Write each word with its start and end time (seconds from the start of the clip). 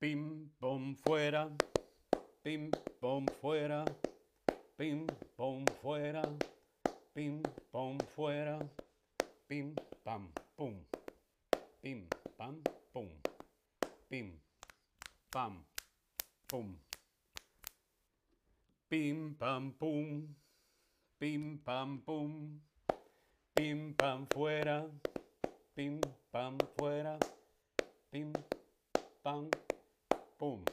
Pim, 0.00 0.48
pom, 0.60 0.94
fuera. 0.94 1.50
Pim, 2.44 2.70
pom, 3.00 3.26
fuera. 3.42 3.84
Pim, 4.78 5.08
pom, 5.36 5.64
fuera. 5.82 6.22
Pim, 7.12 7.42
pom, 7.72 7.98
fuera. 8.14 8.60
Pim, 9.48 9.74
pam, 10.04 10.28
pum. 10.56 10.74
Pim, 11.82 12.06
pam, 12.38 12.62
pum. 12.94 13.08
Pim, 14.08 14.30
pam, 15.32 15.64
pum. 16.48 16.76
Pim, 18.88 19.34
pam, 19.36 19.72
pum. 19.80 20.28
Pim, 21.18 21.58
pam, 21.64 22.02
pum. 22.06 22.60
Pim, 23.52 23.94
pam, 23.98 24.26
fuera. 24.26 24.88
Pim, 25.74 26.00
pam, 26.30 26.56
fuera. 26.76 27.18
Pim, 28.12 28.32
pam, 29.24 29.50
pum. 30.38 30.64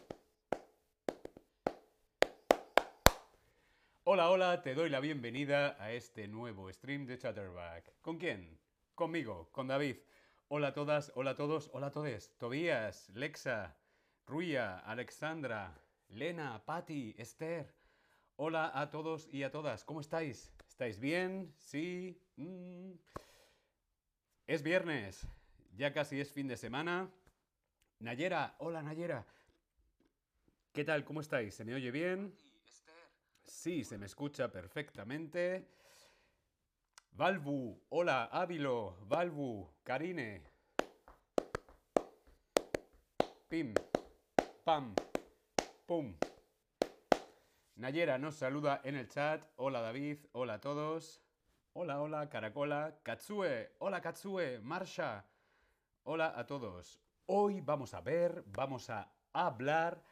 Hola, 4.03 4.29
hola, 4.29 4.61
te 4.61 4.75
doy 4.75 4.89
la 4.91 4.99
bienvenida 4.99 5.75
a 5.79 5.91
este 5.91 6.27
nuevo 6.27 6.71
stream 6.71 7.07
de 7.07 7.17
Chatterback. 7.17 7.99
¿Con 8.01 8.19
quién? 8.19 8.59
Conmigo, 8.93 9.49
con 9.51 9.67
David. 9.67 9.97
Hola 10.49 10.67
a 10.67 10.73
todas, 10.73 11.11
hola 11.15 11.31
a 11.31 11.35
todos, 11.35 11.71
hola 11.73 11.87
a 11.87 11.91
todes. 11.91 12.37
Tobías, 12.37 13.09
Lexa, 13.09 13.75
Ruya, 14.27 14.77
Alexandra, 14.79 15.75
Lena, 16.09 16.63
Patti, 16.63 17.15
Esther. 17.17 17.73
Hola 18.35 18.71
a 18.75 18.91
todos 18.91 19.27
y 19.33 19.41
a 19.41 19.51
todas. 19.51 19.83
¿Cómo 19.83 20.01
estáis? 20.01 20.53
¿Estáis 20.67 20.99
bien? 20.99 21.51
¿Sí? 21.57 22.21
Mm. 22.35 22.91
Es 24.45 24.61
viernes. 24.61 25.25
Ya 25.75 25.91
casi 25.91 26.19
es 26.19 26.31
fin 26.31 26.47
de 26.47 26.55
semana. 26.55 27.09
Nayera, 27.97 28.55
hola 28.59 28.83
Nayera. 28.83 29.25
¿Qué 30.75 30.83
tal? 30.83 31.05
¿Cómo 31.05 31.21
estáis? 31.21 31.55
¿Se 31.55 31.63
me 31.63 31.73
oye 31.73 31.89
bien? 31.89 32.35
Sí, 33.45 33.85
se 33.85 33.97
me 33.97 34.07
escucha 34.07 34.51
perfectamente. 34.51 35.69
Valvu, 37.11 37.81
hola 37.87 38.25
Ávilo, 38.25 38.97
Valvu, 39.07 39.71
Karine. 39.83 40.41
Pim, 43.47 43.73
pam, 44.65 44.93
pum. 45.85 46.13
Nayera 47.77 48.17
nos 48.17 48.35
saluda 48.35 48.81
en 48.83 48.97
el 48.97 49.07
chat. 49.07 49.45
Hola 49.55 49.79
David, 49.79 50.25
hola 50.33 50.55
a 50.55 50.59
todos. 50.59 51.21
Hola, 51.71 52.01
hola, 52.01 52.27
Caracola, 52.27 52.99
Katsue, 53.01 53.71
hola 53.79 54.01
Katsue, 54.01 54.59
Marsha. 54.59 55.25
Hola 56.03 56.33
a 56.35 56.45
todos. 56.45 56.99
Hoy 57.27 57.61
vamos 57.61 57.93
a 57.93 58.01
ver, 58.01 58.43
vamos 58.47 58.89
a 58.89 59.09
hablar 59.31 60.03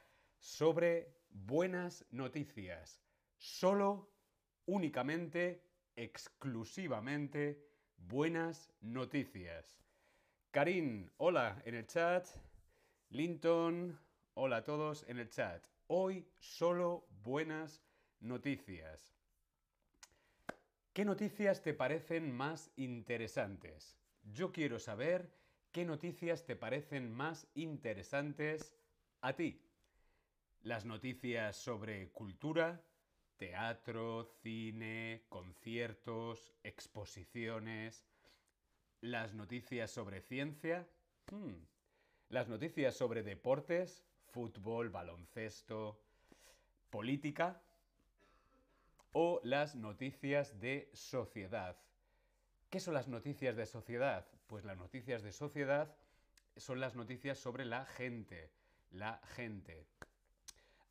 sobre 0.43 1.15
buenas 1.29 2.05
noticias. 2.11 3.01
Solo, 3.37 4.11
únicamente, 4.65 5.63
exclusivamente 5.95 7.65
buenas 7.95 8.69
noticias. 8.81 9.79
Karin, 10.51 11.09
hola 11.15 11.61
en 11.63 11.75
el 11.75 11.87
chat. 11.87 12.27
Linton, 13.09 13.97
hola 14.33 14.57
a 14.57 14.63
todos 14.65 15.05
en 15.07 15.19
el 15.19 15.29
chat. 15.29 15.65
Hoy 15.87 16.27
solo 16.39 17.07
buenas 17.23 17.81
noticias. 18.19 19.15
¿Qué 20.91 21.05
noticias 21.05 21.61
te 21.61 21.73
parecen 21.73 22.35
más 22.35 22.69
interesantes? 22.75 23.97
Yo 24.23 24.51
quiero 24.51 24.77
saber 24.77 25.33
qué 25.71 25.85
noticias 25.85 26.45
te 26.45 26.57
parecen 26.57 27.13
más 27.13 27.47
interesantes 27.55 28.75
a 29.21 29.37
ti. 29.37 29.61
Las 30.63 30.85
noticias 30.85 31.57
sobre 31.57 32.09
cultura, 32.13 32.81
teatro, 33.35 34.23
cine, 34.23 35.25
conciertos, 35.27 36.53
exposiciones. 36.63 38.05
Las 39.01 39.33
noticias 39.33 39.91
sobre 39.91 40.21
ciencia. 40.21 40.87
Hmm. 41.29 41.65
Las 42.29 42.47
noticias 42.47 42.95
sobre 42.95 43.23
deportes, 43.23 44.05
fútbol, 44.27 44.89
baloncesto, 44.89 45.99
política. 46.89 47.61
O 49.11 49.41
las 49.43 49.75
noticias 49.75 50.61
de 50.61 50.89
sociedad. 50.93 51.77
¿Qué 52.69 52.79
son 52.79 52.93
las 52.93 53.09
noticias 53.09 53.57
de 53.57 53.65
sociedad? 53.65 54.25
Pues 54.47 54.63
las 54.63 54.77
noticias 54.77 55.23
de 55.23 55.33
sociedad 55.33 55.93
son 56.55 56.79
las 56.79 56.95
noticias 56.95 57.37
sobre 57.37 57.65
la 57.65 57.85
gente. 57.85 58.49
La 58.91 59.19
gente. 59.35 59.85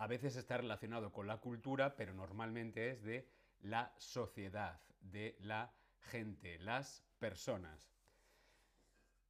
A 0.03 0.09
veces 0.09 0.35
está 0.35 0.57
relacionado 0.57 1.13
con 1.13 1.29
la 1.29 1.37
cultura, 1.37 1.95
pero 1.95 2.13
normalmente 2.13 2.91
es 2.91 3.05
de 3.05 3.29
la 3.61 3.95
sociedad, 3.99 4.81
de 5.01 5.37
la 5.39 5.73
gente, 6.01 6.59
las 6.59 7.05
personas. 7.21 7.89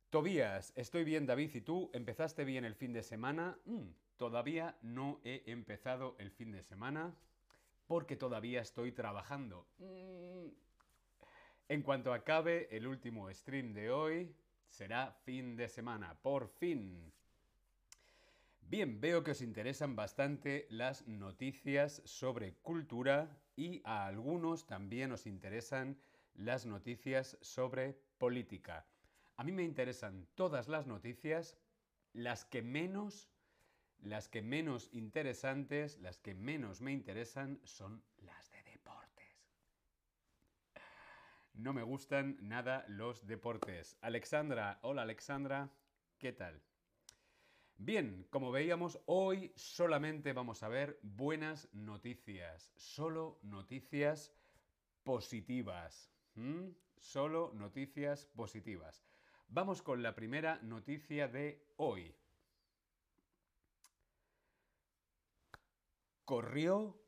Tobías, 0.09 0.73
estoy 0.75 1.05
bien 1.05 1.27
David, 1.27 1.57
¿y 1.57 1.61
tú? 1.61 1.91
¿Empezaste 1.93 2.47
bien 2.47 2.65
el 2.65 2.75
fin 2.75 2.95
de 2.95 3.03
semana? 3.03 3.59
Mm, 3.67 3.91
todavía 4.17 4.79
no 4.81 5.21
he 5.25 5.43
empezado 5.45 6.17
el 6.19 6.31
fin 6.31 6.53
de 6.53 6.63
semana 6.63 7.15
porque 7.87 8.17
todavía 8.17 8.63
estoy 8.63 8.93
trabajando. 8.93 9.67
Mm, 9.77 10.47
en 11.69 11.83
cuanto 11.83 12.15
acabe 12.15 12.75
el 12.75 12.87
último 12.87 13.31
stream 13.31 13.75
de 13.75 13.91
hoy, 13.91 14.35
será 14.69 15.13
fin 15.27 15.55
de 15.55 15.69
semana, 15.69 16.15
por 16.23 16.49
fin. 16.49 17.13
Bien, 18.73 19.03
veo 19.03 19.23
que 19.23 19.33
os 19.33 19.43
interesan 19.43 19.97
bastante 19.97 20.67
las 20.71 21.07
noticias 21.07 22.01
sobre 22.07 22.55
cultura 22.55 23.39
y 23.55 23.83
a 23.85 24.07
algunos 24.07 24.67
también 24.67 25.13
os 25.13 25.27
interesan 25.27 26.01
las 26.33 26.65
noticias 26.65 27.37
sobre 27.43 28.01
política. 28.17 28.87
A 29.37 29.45
mí 29.45 29.53
me 29.53 29.63
interesan 29.63 30.27
todas 30.35 30.69
las 30.69 30.87
noticias, 30.87 31.59
las 32.15 32.47
que 32.47 32.63
menos, 32.63 33.29
las 33.99 34.31
que 34.31 34.41
menos 34.41 34.89
interesantes, 34.93 35.99
las 35.99 36.17
que 36.17 36.33
menos 36.33 36.81
me 36.81 36.93
interesan 36.93 37.61
son 37.65 38.03
las 38.23 38.51
de 38.53 38.63
deportes. 38.63 39.37
No 41.53 41.75
me 41.75 41.83
gustan 41.83 42.39
nada 42.41 42.87
los 42.89 43.27
deportes. 43.27 43.99
Alexandra, 44.01 44.79
hola 44.81 45.03
Alexandra, 45.03 45.69
¿qué 46.17 46.33
tal? 46.33 46.63
Bien, 47.85 48.29
como 48.31 48.53
veíamos, 48.53 49.01
hoy 49.07 49.53
solamente 49.57 50.33
vamos 50.33 50.63
a 50.63 50.69
ver 50.69 51.01
buenas 51.03 51.69
noticias, 51.73 52.71
solo 52.77 53.41
noticias 53.43 54.33
positivas. 55.03 56.09
Solo 57.01 57.51
noticias 57.55 58.27
positivas. 58.37 59.05
Vamos 59.49 59.83
con 59.83 60.01
la 60.01 60.15
primera 60.15 60.61
noticia 60.63 61.27
de 61.27 61.67
hoy. 61.77 62.15
Corrió 66.25 67.03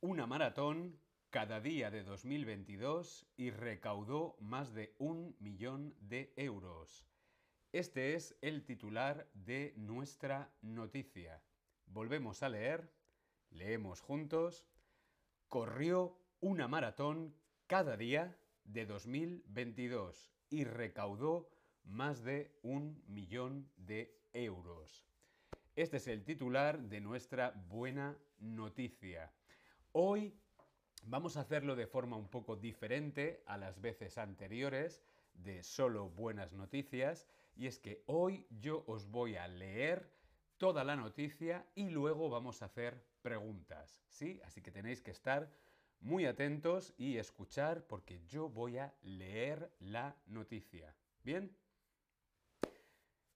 una 0.00 0.26
maratón 0.26 0.98
cada 1.28 1.60
día 1.60 1.90
de 1.90 2.02
2022 2.02 3.26
y 3.36 3.50
recaudó 3.50 4.38
más 4.40 4.72
de 4.72 4.94
un 4.96 5.36
millón 5.38 5.94
de 6.00 6.32
euros. 6.36 7.04
Este 7.72 8.14
es 8.14 8.34
el 8.40 8.64
titular 8.64 9.28
de 9.34 9.74
nuestra 9.76 10.50
noticia. 10.62 11.42
Volvemos 11.86 12.42
a 12.42 12.48
leer, 12.48 12.90
leemos 13.50 14.00
juntos. 14.00 14.64
Corrió 15.48 16.18
una 16.40 16.66
maratón 16.66 17.34
cada 17.66 17.98
día 17.98 18.38
de 18.64 18.86
2022 18.86 20.32
y 20.48 20.64
recaudó 20.64 21.50
más 21.84 22.24
de 22.24 22.56
un 22.62 23.02
millón 23.06 23.70
de 23.76 24.18
euros. 24.32 25.04
Este 25.76 25.98
es 25.98 26.08
el 26.08 26.24
titular 26.24 26.80
de 26.80 27.02
nuestra 27.02 27.50
buena 27.68 28.16
noticia. 28.38 29.30
Hoy 29.92 30.32
vamos 31.04 31.36
a 31.36 31.40
hacerlo 31.40 31.76
de 31.76 31.86
forma 31.86 32.16
un 32.16 32.28
poco 32.28 32.56
diferente 32.56 33.42
a 33.44 33.58
las 33.58 33.78
veces 33.78 34.16
anteriores 34.16 35.02
de 35.34 35.62
solo 35.62 36.08
buenas 36.08 36.54
noticias 36.54 37.28
y 37.58 37.66
es 37.66 37.80
que 37.80 38.04
hoy 38.06 38.46
yo 38.50 38.84
os 38.86 39.10
voy 39.10 39.34
a 39.34 39.48
leer 39.48 40.10
toda 40.58 40.84
la 40.84 40.94
noticia 40.94 41.66
y 41.74 41.90
luego 41.90 42.30
vamos 42.30 42.62
a 42.62 42.66
hacer 42.66 43.04
preguntas, 43.20 44.00
¿sí? 44.08 44.40
Así 44.44 44.62
que 44.62 44.70
tenéis 44.70 45.02
que 45.02 45.10
estar 45.10 45.50
muy 45.98 46.24
atentos 46.26 46.94
y 46.96 47.16
escuchar 47.16 47.84
porque 47.88 48.24
yo 48.28 48.48
voy 48.48 48.78
a 48.78 48.94
leer 49.02 49.72
la 49.80 50.16
noticia. 50.26 50.94
¿Bien? 51.24 51.54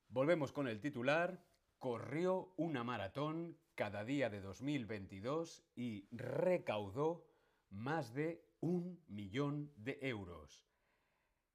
Volvemos 0.09 0.53
con 0.53 0.69
el 0.69 0.81
titular. 0.81 1.45
Corrió 1.81 2.55
una 2.57 2.85
maratón 2.85 3.59
cada 3.75 4.05
día 4.05 4.31
de 4.31 4.41
2022 4.41 5.65
y 5.75 6.07
recaudó 6.13 7.27
más 7.71 8.15
de 8.15 8.45
un 8.61 9.03
millón 9.09 9.73
de 9.77 9.99
euros. 10.01 10.65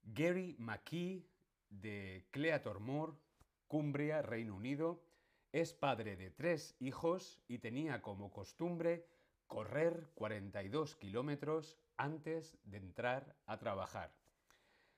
Gary 0.03 0.57
McKee 0.59 1.25
de 1.69 2.27
Cleator 2.31 2.79
Moor, 2.79 3.19
Cumbria, 3.67 4.21
Reino 4.21 4.55
Unido, 4.55 5.03
Es 5.51 5.73
padre 5.73 6.17
de 6.17 6.29
tres 6.29 6.75
hijos 6.79 7.41
y 7.47 7.59
tenía 7.59 8.01
como 8.01 8.31
costumbre 8.31 9.07
correr 9.47 10.09
42 10.13 10.95
kilómetros 10.95 11.79
antes 11.95 12.57
de 12.63 12.77
entrar 12.77 13.35
a 13.45 13.57
trabajar. 13.57 14.13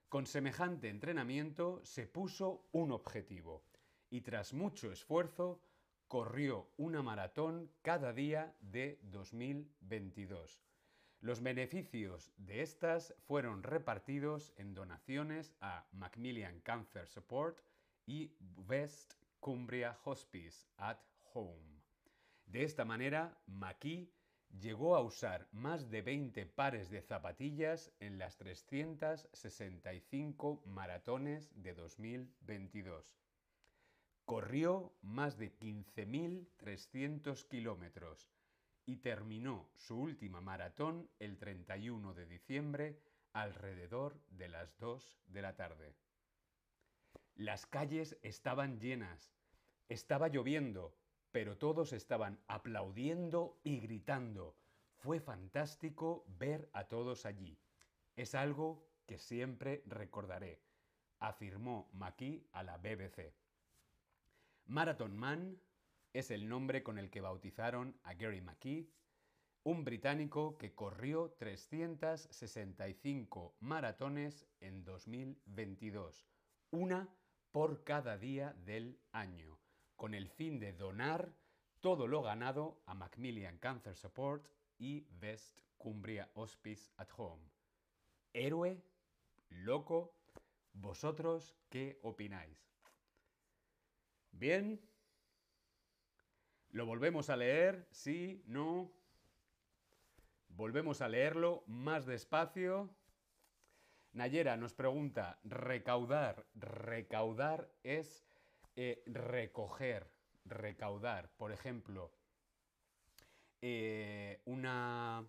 Con 0.10 0.26
semejante 0.26 0.90
entrenamiento 0.90 1.82
se 1.86 2.08
puso 2.08 2.68
un 2.72 2.92
objetivo 2.92 3.64
y 4.10 4.22
tras 4.22 4.54
mucho 4.54 4.92
esfuerzo 4.92 5.62
corrió 6.08 6.72
una 6.78 7.04
maratón 7.04 7.72
cada 7.84 8.12
día 8.12 8.56
de 8.60 9.00
2022. 9.04 10.69
Los 11.22 11.42
beneficios 11.42 12.32
de 12.38 12.62
estas 12.62 13.14
fueron 13.28 13.62
repartidos 13.62 14.54
en 14.56 14.74
donaciones 14.74 15.54
a 15.60 15.86
Macmillan 15.92 16.62
Cancer 16.62 17.06
Support 17.08 17.60
y 18.06 18.32
West 18.70 19.16
Cumbria 19.42 20.00
Hospice 20.06 20.66
at 20.78 20.98
Home. 21.34 21.82
De 22.46 22.64
esta 22.64 22.86
manera, 22.86 23.38
Maki 23.48 24.10
llegó 24.62 24.96
a 24.96 25.02
usar 25.02 25.50
más 25.52 25.92
de 25.92 26.02
20 26.02 26.46
pares 26.46 26.90
de 26.90 27.02
zapatillas 27.02 27.92
en 28.00 28.18
las 28.18 28.38
365 28.38 30.64
maratones 30.68 31.52
de 31.62 31.74
2022. 31.74 33.20
Corrió 34.24 34.94
más 35.02 35.38
de 35.38 35.54
15.300 35.54 37.46
kilómetros 37.50 38.32
y 38.90 38.96
terminó 38.96 39.70
su 39.76 40.02
última 40.02 40.42
maratón 40.42 41.12
el 41.20 41.38
31 41.38 42.16
de 42.16 42.26
diciembre 42.26 43.00
alrededor 43.34 44.20
de 44.32 44.50
las 44.50 44.80
2 44.80 45.20
de 45.28 45.42
la 45.44 45.56
tarde. 45.56 45.94
Las 47.36 47.68
calles 47.68 48.18
estaban 48.24 48.80
llenas, 48.80 49.32
estaba 49.90 50.28
lloviendo, 50.28 50.98
pero 51.32 51.56
todos 51.56 51.94
estaban 51.94 52.40
aplaudiendo 52.48 53.60
y 53.64 53.80
gritando. 53.80 54.58
Fue 54.96 55.20
fantástico 55.20 56.26
ver 56.40 56.68
a 56.74 56.88
todos 56.88 57.28
allí. 57.28 57.60
Es 58.16 58.34
algo 58.34 58.90
que 59.06 59.20
siempre 59.20 59.84
recordaré, 59.86 60.64
afirmó 61.20 61.92
McKee 61.94 62.48
a 62.54 62.64
la 62.64 62.78
BBC. 62.78 63.36
Marathon 64.66 65.16
Man 65.16 65.62
es 66.14 66.32
el 66.32 66.50
nombre 66.50 66.84
con 66.84 66.98
el 66.98 67.10
que 67.10 67.22
bautizaron 67.22 67.98
a 68.04 68.14
Gary 68.14 68.42
McKee, 68.42 68.90
un 69.64 69.84
británico 69.84 70.58
que 70.58 70.74
corrió 70.74 71.36
365 71.38 73.56
maratones 73.60 74.48
en 74.60 74.84
2022, 74.84 76.28
una 76.72 77.10
por 77.52 77.84
cada 77.84 78.18
día 78.18 78.54
del 78.66 79.00
año 79.12 79.60
con 80.00 80.14
el 80.14 80.30
fin 80.30 80.62
de 80.62 80.72
donar 80.72 81.36
todo 81.82 82.08
lo 82.08 82.22
ganado 82.22 82.82
a 82.86 82.94
Macmillan 82.94 83.58
Cancer 83.58 83.94
Support 83.94 84.48
y 84.78 85.06
West 85.22 85.60
Cumbria 85.78 86.32
Hospice 86.36 86.90
at 86.96 87.10
Home. 87.18 87.44
¿Héroe? 88.32 88.82
¿Loco? 89.50 90.16
¿Vosotros 90.72 91.54
qué 91.70 92.00
opináis? 92.02 92.58
Bien. 94.32 94.80
¿Lo 96.72 96.86
volvemos 96.86 97.32
a 97.32 97.36
leer? 97.36 97.88
¿Sí? 97.90 98.44
¿No? 98.46 98.92
Volvemos 100.50 101.02
a 101.02 101.10
leerlo 101.10 101.64
más 101.66 102.06
despacio. 102.06 102.96
Nayera 104.14 104.56
nos 104.56 104.74
pregunta, 104.74 105.40
recaudar. 105.44 106.46
Recaudar 106.54 107.72
es 107.82 108.24
eh, 108.76 109.02
recoger, 109.08 110.12
recaudar, 110.46 111.32
por 111.38 111.52
ejemplo, 111.52 112.14
eh, 113.62 114.42
una, 114.46 115.28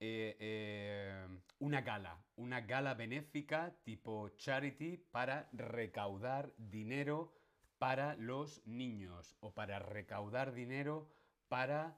eh, 0.00 1.26
una 1.58 1.82
gala, 1.82 2.24
una 2.36 2.62
gala 2.62 2.94
benéfica 2.94 3.76
tipo 3.84 4.30
charity 4.30 4.96
para 4.96 5.50
recaudar 5.52 6.54
dinero 6.56 7.34
para 7.78 8.16
los 8.16 8.64
niños 8.66 9.36
o 9.40 9.52
para 9.52 9.78
recaudar 9.78 10.52
dinero 10.52 11.08
para 11.48 11.96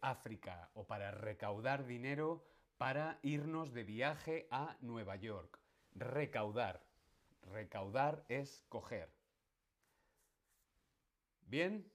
África 0.00 0.70
o 0.74 0.86
para 0.86 1.10
recaudar 1.10 1.86
dinero 1.86 2.44
para 2.78 3.18
irnos 3.22 3.72
de 3.72 3.84
viaje 3.84 4.48
a 4.50 4.76
Nueva 4.80 5.16
York. 5.16 5.58
Recaudar. 5.94 6.82
Recaudar 7.42 8.24
es 8.28 8.64
coger. 8.68 9.10
Bien. 11.46 11.90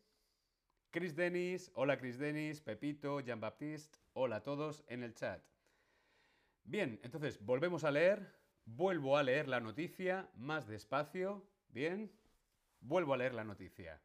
Chris 0.92 1.16
Dennis, 1.16 1.72
hola 1.76 2.00
Chris 2.00 2.18
Dennis, 2.18 2.62
Pepito, 2.62 3.20
Jean 3.20 3.40
Baptiste, 3.40 4.00
hola 4.14 4.38
a 4.38 4.44
todos 4.44 4.84
en 4.88 5.04
el 5.04 5.14
chat. 5.14 5.40
Bien, 6.64 7.00
entonces 7.04 7.44
volvemos 7.46 7.84
a 7.84 7.92
leer, 7.92 8.36
vuelvo 8.66 9.16
a 9.16 9.22
leer 9.22 9.48
la 9.48 9.60
noticia 9.60 10.28
más 10.36 10.68
despacio, 10.68 11.46
bien, 11.70 12.12
vuelvo 12.82 13.14
a 13.14 13.18
leer 13.18 13.34
la 13.34 13.44
noticia. 13.44 14.02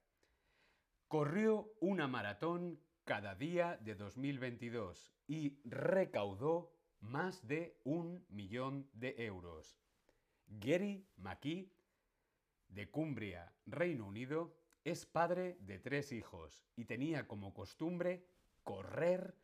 Corrió 1.08 1.72
una 1.80 2.08
maratón 2.08 2.80
cada 3.04 3.34
día 3.34 3.76
de 3.82 3.94
2022 3.94 5.12
y 5.26 5.60
recaudó 5.64 6.72
más 7.00 7.46
de 7.46 7.78
un 7.84 8.24
millón 8.28 8.88
de 8.92 9.14
euros. 9.18 9.78
Gary 10.46 11.06
McKee, 11.16 11.70
de 12.68 12.90
Cumbria, 12.90 13.54
Reino 13.66 14.06
Unido, 14.06 14.56
es 14.84 15.06
padre 15.06 15.56
de 15.60 15.78
tres 15.78 16.12
hijos 16.12 16.66
y 16.76 16.84
tenía 16.84 17.26
como 17.26 17.54
costumbre 17.54 18.26
correr 18.62 19.36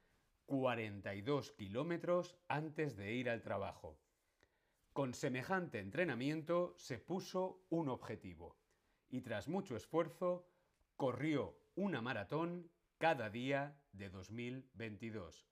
42 0.46 1.52
kilómetros 1.52 2.36
antes 2.48 2.96
de 2.96 3.12
ir 3.12 3.30
al 3.30 3.42
trabajo. 3.42 3.98
Con 4.92 5.14
semejante 5.14 5.78
entrenamiento 5.78 6.74
se 6.76 6.98
puso 6.98 7.64
un 7.70 7.88
objetivo 7.88 8.59
y 9.10 9.20
tras 9.20 9.48
mucho 9.48 9.76
esfuerzo 9.76 10.46
corrió 10.96 11.56
una 11.74 12.00
maratón 12.00 12.70
cada 12.98 13.30
día 13.30 13.76
de 13.92 14.08
2022. 14.10 15.46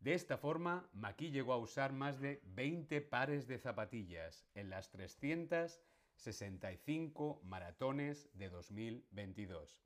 De 0.00 0.14
esta 0.14 0.36
forma, 0.36 0.88
Maki 0.92 1.30
llegó 1.30 1.52
a 1.52 1.58
usar 1.58 1.92
más 1.92 2.20
de 2.20 2.42
20 2.44 3.00
pares 3.00 3.46
de 3.46 3.58
zapatillas 3.58 4.46
en 4.54 4.70
las 4.70 4.90
300 4.90 5.80
65 6.16 7.42
maratones 7.44 8.28
de 8.34 8.48
2022. 8.48 9.82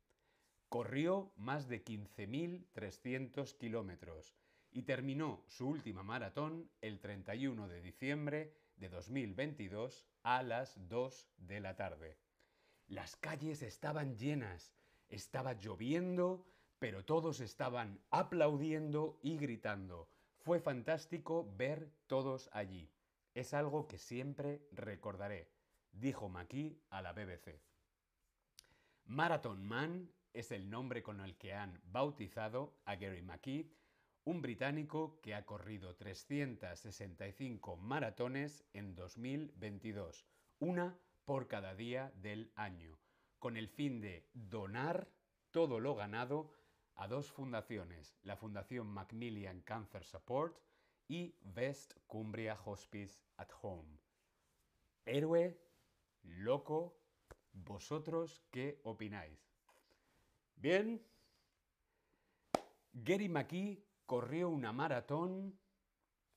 Corrió 0.68 1.32
más 1.36 1.68
de 1.68 1.84
15.300 1.84 3.56
kilómetros 3.56 4.34
y 4.70 4.82
terminó 4.82 5.42
su 5.46 5.68
última 5.68 6.02
maratón 6.02 6.70
el 6.82 7.00
31 7.00 7.68
de 7.68 7.80
diciembre 7.80 8.54
de 8.76 8.88
2022 8.88 10.04
a 10.22 10.42
las 10.42 10.88
2 10.88 11.26
de 11.38 11.60
la 11.60 11.76
tarde. 11.76 12.18
Las 12.88 13.16
calles 13.16 13.62
estaban 13.62 14.16
llenas, 14.16 14.74
estaba 15.08 15.54
lloviendo, 15.54 16.46
pero 16.78 17.04
todos 17.04 17.40
estaban 17.40 18.00
aplaudiendo 18.10 19.18
y 19.22 19.36
gritando. 19.36 20.10
Fue 20.40 20.60
fantástico 20.60 21.52
ver 21.56 21.92
todos 22.06 22.50
allí. 22.52 22.90
Es 23.34 23.54
algo 23.54 23.86
que 23.86 23.98
siempre 23.98 24.66
recordaré 24.72 25.50
dijo 25.92 26.28
McKee 26.28 26.80
a 26.90 27.02
la 27.02 27.12
BBC. 27.12 27.60
Marathon 29.06 29.64
Man 29.64 30.12
es 30.32 30.52
el 30.52 30.70
nombre 30.70 31.02
con 31.02 31.20
el 31.20 31.36
que 31.36 31.54
han 31.54 31.80
bautizado 31.84 32.78
a 32.84 32.96
Gary 32.96 33.22
McKee, 33.22 33.72
un 34.24 34.42
británico 34.42 35.20
que 35.22 35.34
ha 35.34 35.46
corrido 35.46 35.96
365 35.96 37.76
maratones 37.76 38.64
en 38.74 38.94
2022, 38.94 40.26
una 40.58 40.98
por 41.28 41.46
cada 41.46 41.74
día 41.74 42.10
del 42.22 42.50
año, 42.54 42.98
con 43.38 43.58
el 43.58 43.68
fin 43.68 44.00
de 44.00 44.26
donar 44.32 45.12
todo 45.50 45.78
lo 45.78 45.94
ganado 45.94 46.50
a 46.94 47.06
dos 47.06 47.30
fundaciones, 47.30 48.16
la 48.22 48.34
Fundación 48.34 48.86
Macmillan 48.86 49.60
Cancer 49.60 50.02
Support 50.04 50.58
y 51.06 51.36
West 51.54 51.92
Cumbria 52.06 52.58
Hospice 52.64 53.26
at 53.36 53.50
Home. 53.60 53.98
Héroe 55.04 55.60
loco, 56.22 56.98
¿vosotros 57.52 58.42
qué 58.50 58.80
opináis? 58.84 59.52
Bien. 60.56 61.06
Gary 62.94 63.28
McKee 63.28 63.84
corrió 64.06 64.48
una 64.48 64.72
maratón 64.72 65.60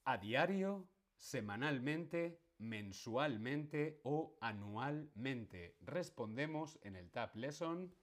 a 0.03 0.17
diario, 0.17 0.89
semanalmente, 1.15 2.41
mensualmente 2.61 3.99
o 4.03 4.37
anualmente. 4.39 5.75
Respondemos 5.81 6.79
en 6.83 6.95
el 6.95 7.09
Tab 7.09 7.35
Lesson. 7.35 7.93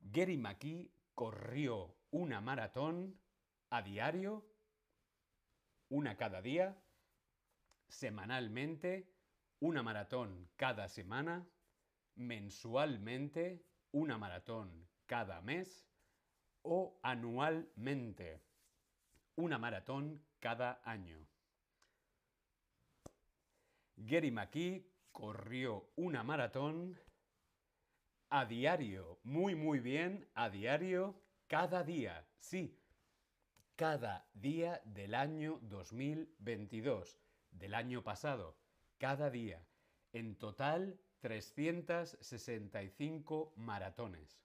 Gary 0.00 0.36
McKee 0.36 0.92
corrió 1.14 1.96
una 2.10 2.40
maratón 2.40 3.18
a 3.70 3.82
diario, 3.82 4.44
una 5.88 6.16
cada 6.16 6.42
día, 6.42 6.76
semanalmente, 7.88 9.08
una 9.60 9.82
maratón 9.82 10.48
cada 10.56 10.88
semana, 10.88 11.46
mensualmente 12.16 13.64
una 13.92 14.18
maratón 14.18 14.86
cada 15.06 15.40
mes 15.40 15.88
o 16.62 16.98
anualmente, 17.02 18.42
una 19.36 19.58
maratón 19.58 20.22
cada 20.40 20.82
año. 20.84 21.26
Gary 23.96 24.30
McKee 24.30 24.86
corrió 25.10 25.90
una 25.96 26.22
maratón 26.22 27.00
a 28.28 28.44
diario, 28.44 29.18
muy 29.22 29.54
muy 29.54 29.80
bien, 29.80 30.28
a 30.34 30.50
diario, 30.50 31.18
cada 31.46 31.82
día, 31.82 32.28
sí, 32.38 32.78
cada 33.76 34.28
día 34.34 34.82
del 34.84 35.14
año 35.14 35.58
2022, 35.62 37.18
del 37.50 37.72
año 37.74 38.02
pasado, 38.02 38.58
cada 38.98 39.30
día. 39.30 39.66
En 40.12 40.36
total, 40.36 41.00
365 41.20 43.54
maratones. 43.56 44.42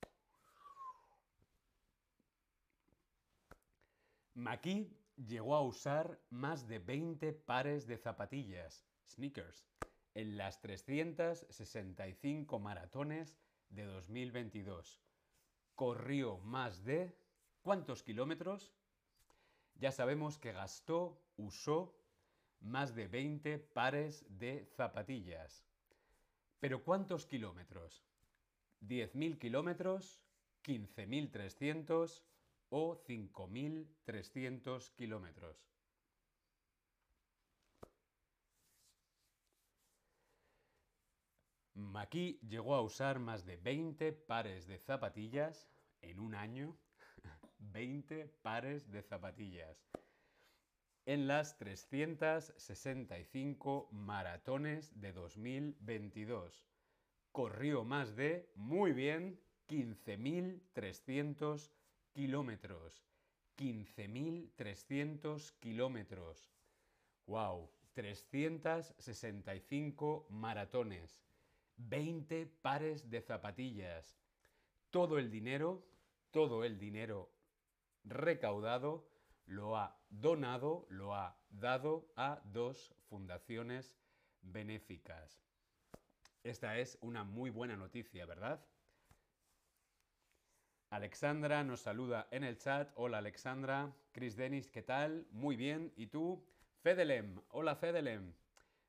Maki 4.34 4.98
llegó 5.15 5.55
a 5.55 5.62
usar 5.62 6.20
más 6.29 6.67
de 6.67 6.79
20 6.79 7.34
pares 7.34 7.86
de 7.86 7.98
zapatillas, 7.98 8.91
sneakers, 9.12 9.65
en 10.13 10.38
las 10.38 10.62
365 10.62 12.60
maratones 12.60 13.38
de 13.70 13.84
2022. 13.86 15.01
Corrió 15.75 16.38
más 16.39 16.84
de... 16.84 17.15
¿Cuántos 17.62 18.01
kilómetros? 18.01 18.74
Ya 19.75 19.91
sabemos 19.91 20.38
que 20.38 20.51
gastó, 20.51 21.22
usó 21.38 21.96
más 22.60 22.96
de 22.96 23.08
20 23.08 23.60
pares 23.60 24.25
de 24.30 24.65
zapatillas. 24.75 25.63
Pero 26.60 26.84
¿cuántos 26.84 27.25
kilómetros? 27.25 28.03
¿10.000 28.82 29.38
kilómetros? 29.38 30.24
¿15.300 30.63 32.24
o 32.70 33.03
5.300 33.03 34.91
kilómetros? 34.96 35.65
Maki 41.82 42.40
llegó 42.48 42.76
a 42.76 42.82
usar 42.82 43.20
más 43.20 43.46
de 43.46 43.58
20 43.58 44.14
pares 44.14 44.68
de 44.68 44.78
zapatillas 44.78 45.68
en 46.02 46.20
un 46.20 46.36
año. 46.36 46.78
20 47.60 48.28
pares 48.42 48.90
de 48.92 49.02
zapatillas. 49.02 49.90
En 51.06 51.28
las 51.28 51.58
365 51.58 53.90
maratones 53.92 55.02
de 55.02 55.12
2022. 55.14 56.64
Corrió 57.32 57.84
más 57.84 58.16
de, 58.16 58.52
muy 58.56 58.94
bien, 58.94 59.42
15.300 59.68 61.72
kilómetros. 62.14 63.04
15.300 63.58 65.54
kilómetros. 65.60 66.48
¡Wow! 67.26 67.72
365 67.94 70.28
maratones. 70.30 71.22
20 71.78 72.46
pares 72.62 73.10
de 73.10 73.22
zapatillas. 73.22 74.20
Todo 74.90 75.18
el 75.18 75.32
dinero, 75.32 75.86
todo 76.32 76.63
el 76.63 76.78
dinero 76.78 77.32
recaudado 78.04 79.10
lo 79.46 79.78
ha 79.78 80.00
donado, 80.10 80.86
lo 80.90 81.13
ha 81.13 81.38
dado 81.50 82.12
a 82.16 82.42
dos 82.46 82.94
fundaciones 83.10 83.98
benéficas. 84.42 85.44
Esta 86.44 86.78
es 86.78 86.98
una 87.01 87.24
muy 87.24 87.50
buena 87.50 87.75
noticia, 87.75 88.25
¿verdad? 88.25 88.66
Alexandra 90.90 91.63
nos 91.63 91.82
saluda 91.82 92.28
en 92.32 92.44
el 92.44 92.58
chat. 92.58 92.92
Hola 92.96 93.20
Alexandra. 93.20 93.96
Chris 94.12 94.36
Dennis, 94.36 94.70
¿qué 94.70 94.82
tal? 94.82 95.25
Muy 95.32 95.56
bien. 95.56 95.94
¿Y 95.96 96.08
tú? 96.08 96.46
Fedelem. 96.82 97.42
Hola 97.50 97.75
Fedelem. 97.75 98.34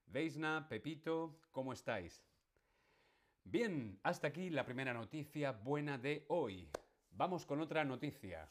Veisna, 0.07 0.67
Pepito, 0.69 1.39
¿cómo 1.53 1.73
estáis? 1.73 2.25
Bien, 3.45 3.99
hasta 4.03 4.29
aquí 4.29 4.51
la 4.51 4.65
primera 4.65 4.95
noticia 4.95 5.53
buena 5.53 5.99
de 5.99 6.25
hoy. 6.29 6.69
Vamos 7.11 7.45
con 7.45 7.61
otra 7.61 7.85
noticia. 7.85 8.49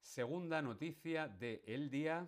Segunda 0.00 0.62
noticia 0.62 1.28
del 1.28 1.62
el 1.66 1.90
día 1.90 2.26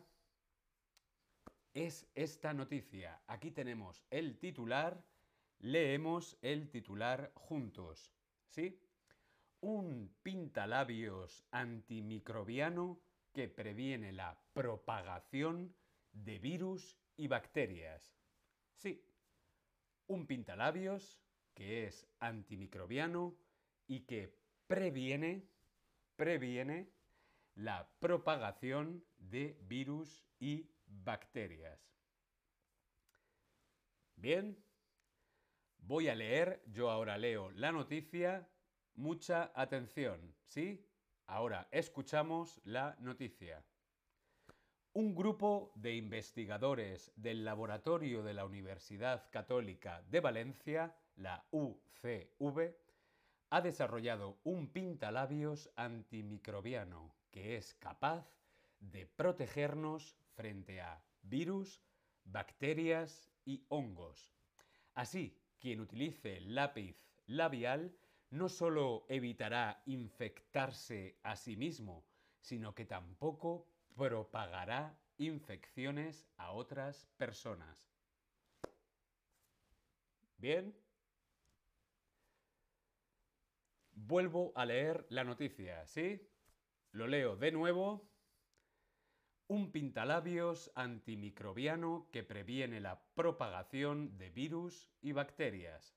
es 1.74 2.06
esta 2.14 2.52
noticia. 2.52 3.22
Aquí 3.26 3.50
tenemos 3.50 4.04
el 4.10 4.38
titular. 4.38 5.02
Leemos 5.58 6.36
el 6.42 6.68
titular 6.68 7.32
juntos. 7.34 8.12
¿Sí? 8.48 8.78
Un 9.60 10.14
pintalabios 10.22 11.44
antimicrobiano 11.50 13.00
que 13.32 13.48
previene 13.48 14.12
la 14.12 14.38
propagación 14.52 15.74
de 16.12 16.38
virus 16.38 16.98
y 17.16 17.28
bacterias. 17.28 18.14
Sí, 18.74 19.02
un 20.06 20.26
pintalabios 20.26 21.21
que 21.54 21.86
es 21.86 22.06
antimicrobiano 22.18 23.36
y 23.86 24.00
que 24.00 24.38
previene, 24.66 25.48
previene 26.16 26.90
la 27.54 27.90
propagación 28.00 29.04
de 29.18 29.58
virus 29.62 30.24
y 30.38 30.70
bacterias. 30.86 31.80
Bien, 34.16 34.56
voy 35.78 36.08
a 36.08 36.14
leer, 36.14 36.62
yo 36.66 36.90
ahora 36.90 37.18
leo 37.18 37.50
la 37.50 37.72
noticia, 37.72 38.48
mucha 38.94 39.52
atención, 39.54 40.34
¿sí? 40.46 40.86
Ahora 41.26 41.68
escuchamos 41.70 42.60
la 42.64 42.96
noticia. 43.00 43.64
Un 44.94 45.14
grupo 45.14 45.72
de 45.74 45.96
investigadores 45.96 47.10
del 47.16 47.44
laboratorio 47.44 48.22
de 48.22 48.34
la 48.34 48.44
Universidad 48.44 49.30
Católica 49.30 50.02
de 50.10 50.20
Valencia 50.20 50.94
la 51.16 51.46
UCV, 51.50 52.76
ha 53.50 53.60
desarrollado 53.60 54.38
un 54.44 54.72
pintalabios 54.72 55.70
antimicrobiano 55.76 57.14
que 57.30 57.56
es 57.56 57.74
capaz 57.74 58.26
de 58.80 59.06
protegernos 59.06 60.16
frente 60.34 60.80
a 60.80 61.02
virus, 61.22 61.82
bacterias 62.24 63.30
y 63.44 63.64
hongos. 63.68 64.32
Así, 64.94 65.38
quien 65.58 65.80
utilice 65.80 66.40
lápiz 66.40 66.96
labial 67.26 67.96
no 68.30 68.48
solo 68.48 69.04
evitará 69.08 69.82
infectarse 69.86 71.18
a 71.22 71.36
sí 71.36 71.56
mismo, 71.56 72.04
sino 72.40 72.74
que 72.74 72.86
tampoco 72.86 73.66
propagará 73.94 74.98
infecciones 75.18 76.26
a 76.36 76.52
otras 76.52 77.06
personas. 77.16 77.92
Bien, 80.38 80.74
Vuelvo 84.04 84.52
a 84.56 84.66
leer 84.66 85.06
la 85.10 85.22
noticia, 85.22 85.86
¿sí? 85.86 86.28
Lo 86.90 87.06
leo 87.06 87.36
de 87.36 87.52
nuevo. 87.52 88.10
Un 89.46 89.70
pintalabios 89.70 90.72
antimicrobiano 90.74 92.08
que 92.10 92.24
previene 92.24 92.80
la 92.80 93.00
propagación 93.14 94.18
de 94.18 94.30
virus 94.30 94.90
y 95.02 95.12
bacterias. 95.12 95.96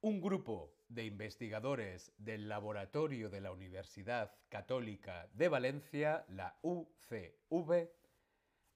Un 0.00 0.20
grupo 0.20 0.74
de 0.88 1.04
investigadores 1.04 2.12
del 2.18 2.48
laboratorio 2.48 3.30
de 3.30 3.40
la 3.40 3.52
Universidad 3.52 4.36
Católica 4.48 5.30
de 5.32 5.48
Valencia, 5.48 6.24
la 6.28 6.58
UCV, 6.62 7.88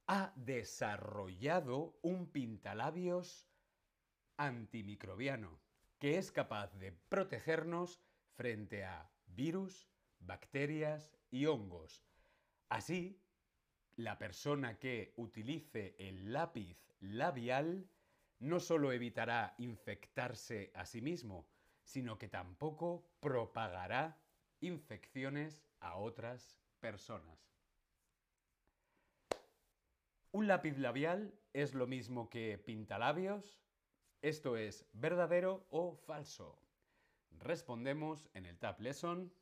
ha 0.07 0.33
desarrollado 0.37 1.99
un 2.03 2.31
pintalabios 2.31 3.49
antimicrobiano 4.37 5.59
que 6.01 6.17
es 6.17 6.33
capaz 6.33 6.73
de 6.79 6.93
protegernos 6.93 8.01
frente 8.35 8.85
a 8.85 9.09
virus, 9.27 9.87
bacterias 10.19 11.13
y 11.31 11.45
hongos. 11.45 12.03
Así, 12.71 13.23
la 13.97 14.19
persona 14.19 14.79
que 14.79 15.13
utilice 15.17 15.95
el 15.99 16.33
lápiz 16.33 16.79
labial 17.01 17.87
no 18.39 18.61
solo 18.61 18.93
evitará 18.93 19.55
infectarse 19.59 20.73
a 20.75 20.87
sí 20.87 21.03
mismo, 21.03 21.47
sino 21.83 22.19
que 22.19 22.29
tampoco 22.29 23.07
propagará 23.21 24.19
infecciones 24.61 25.63
a 25.81 25.97
otras 25.97 26.59
personas. 26.81 27.39
Un 30.33 30.47
lápiz 30.47 30.79
labial 30.79 31.35
es 31.53 31.75
lo 31.75 31.87
mismo 31.87 32.31
que 32.31 32.57
pintalabios, 32.57 33.61
¿Esto 34.23 34.59
es 34.59 34.87
verdadero 34.93 35.67
o 35.71 35.97
falso? 35.97 36.59
Respondemos 37.39 38.29
en 38.35 38.45
el 38.45 38.59
Tab 38.59 38.79
Lesson. 38.79 39.33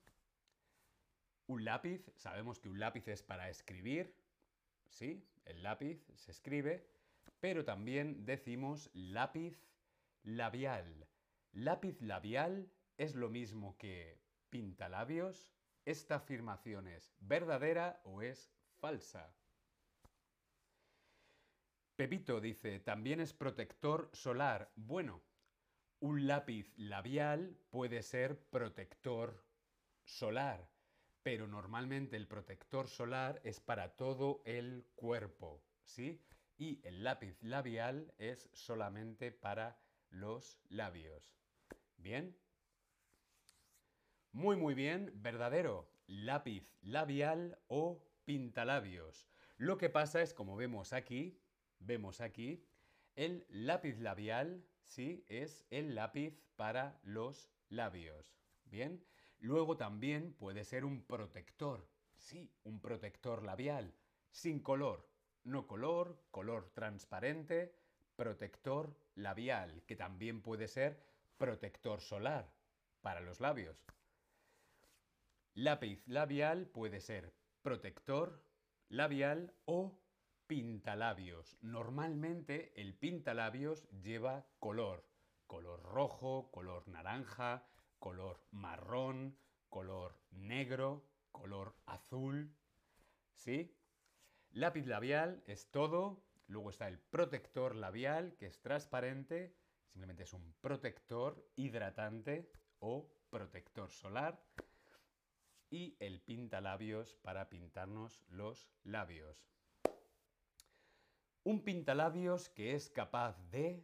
Un 1.48 1.64
lápiz, 1.64 2.08
sabemos 2.14 2.60
que 2.60 2.68
un 2.68 2.78
lápiz 2.78 3.08
es 3.08 3.24
para 3.24 3.50
escribir, 3.50 4.14
¿sí? 4.86 5.26
El 5.46 5.64
lápiz 5.64 6.06
se 6.14 6.30
escribe, 6.30 6.86
pero 7.40 7.64
también 7.64 8.24
decimos 8.24 8.88
lápiz 8.92 9.58
labial. 10.22 11.08
Lápiz 11.52 12.00
labial 12.00 12.70
es 12.98 13.16
lo 13.16 13.30
mismo 13.30 13.76
que 13.78 14.20
pintalabios? 14.48 15.52
¿Esta 15.86 16.16
afirmación 16.16 16.86
es 16.86 17.12
verdadera 17.18 18.00
o 18.04 18.22
es 18.22 18.52
falsa? 18.78 19.34
Pepito 21.98 22.40
dice, 22.40 22.78
también 22.78 23.18
es 23.18 23.32
protector 23.32 24.08
solar. 24.12 24.70
Bueno, 24.76 25.20
un 25.98 26.28
lápiz 26.28 26.72
labial 26.76 27.58
puede 27.70 28.04
ser 28.04 28.38
protector 28.50 29.44
solar, 30.04 30.70
pero 31.24 31.48
normalmente 31.48 32.16
el 32.16 32.28
protector 32.28 32.86
solar 32.86 33.40
es 33.42 33.58
para 33.58 33.96
todo 33.96 34.42
el 34.44 34.86
cuerpo, 34.94 35.60
¿sí? 35.82 36.24
Y 36.56 36.80
el 36.86 37.02
lápiz 37.02 37.36
labial 37.42 38.14
es 38.16 38.48
solamente 38.52 39.32
para 39.32 39.82
los 40.08 40.60
labios. 40.68 41.34
¿Bien? 41.96 42.38
Muy, 44.30 44.54
muy 44.54 44.74
bien, 44.74 45.10
verdadero. 45.16 45.90
Lápiz 46.06 46.62
labial 46.80 47.58
o 47.66 48.08
pintalabios. 48.24 49.26
Lo 49.56 49.78
que 49.78 49.90
pasa 49.90 50.22
es, 50.22 50.32
como 50.32 50.54
vemos 50.54 50.92
aquí, 50.92 51.42
vemos 51.80 52.20
aquí, 52.20 52.64
el 53.16 53.46
lápiz 53.48 53.98
labial, 53.98 54.64
sí, 54.84 55.24
es 55.28 55.64
el 55.70 55.94
lápiz 55.94 56.40
para 56.56 57.00
los 57.02 57.50
labios. 57.68 58.36
Bien, 58.64 59.04
luego 59.38 59.76
también 59.76 60.34
puede 60.34 60.64
ser 60.64 60.84
un 60.84 61.02
protector, 61.02 61.88
sí, 62.16 62.50
un 62.64 62.80
protector 62.80 63.42
labial, 63.42 63.94
sin 64.30 64.60
color, 64.60 65.08
no 65.44 65.66
color, 65.66 66.22
color 66.30 66.70
transparente, 66.70 67.74
protector 68.16 68.96
labial, 69.14 69.82
que 69.84 69.96
también 69.96 70.42
puede 70.42 70.68
ser 70.68 71.02
protector 71.38 72.00
solar 72.00 72.52
para 73.00 73.20
los 73.20 73.40
labios. 73.40 73.84
Lápiz 75.54 76.06
labial 76.06 76.66
puede 76.66 77.00
ser 77.00 77.32
protector 77.62 78.44
labial 78.88 79.54
o 79.64 79.98
pintalabios. 80.88 81.58
Normalmente 81.60 82.72
el 82.80 82.94
pintalabios 82.94 83.86
lleva 83.90 84.46
color, 84.58 85.04
color 85.46 85.82
rojo, 85.82 86.50
color 86.50 86.88
naranja, 86.88 87.62
color 87.98 88.40
marrón, 88.52 89.36
color 89.68 90.18
negro, 90.30 91.04
color 91.30 91.76
azul. 91.84 92.56
¿Sí? 93.34 93.76
Lápiz 94.50 94.86
labial 94.86 95.42
es 95.44 95.70
todo. 95.70 96.24
Luego 96.46 96.70
está 96.70 96.88
el 96.88 96.98
protector 96.98 97.74
labial, 97.74 98.34
que 98.38 98.46
es 98.46 98.62
transparente. 98.62 99.54
Simplemente 99.88 100.22
es 100.22 100.32
un 100.32 100.54
protector 100.62 101.46
hidratante 101.54 102.50
o 102.78 103.12
protector 103.28 103.90
solar 103.90 104.42
y 105.68 105.98
el 106.00 106.22
pintalabios 106.22 107.14
para 107.16 107.50
pintarnos 107.50 108.24
los 108.30 108.72
labios. 108.84 109.57
Un 111.48 111.62
pintalabios 111.62 112.50
que 112.50 112.74
es 112.74 112.90
capaz 112.90 113.34
de 113.50 113.82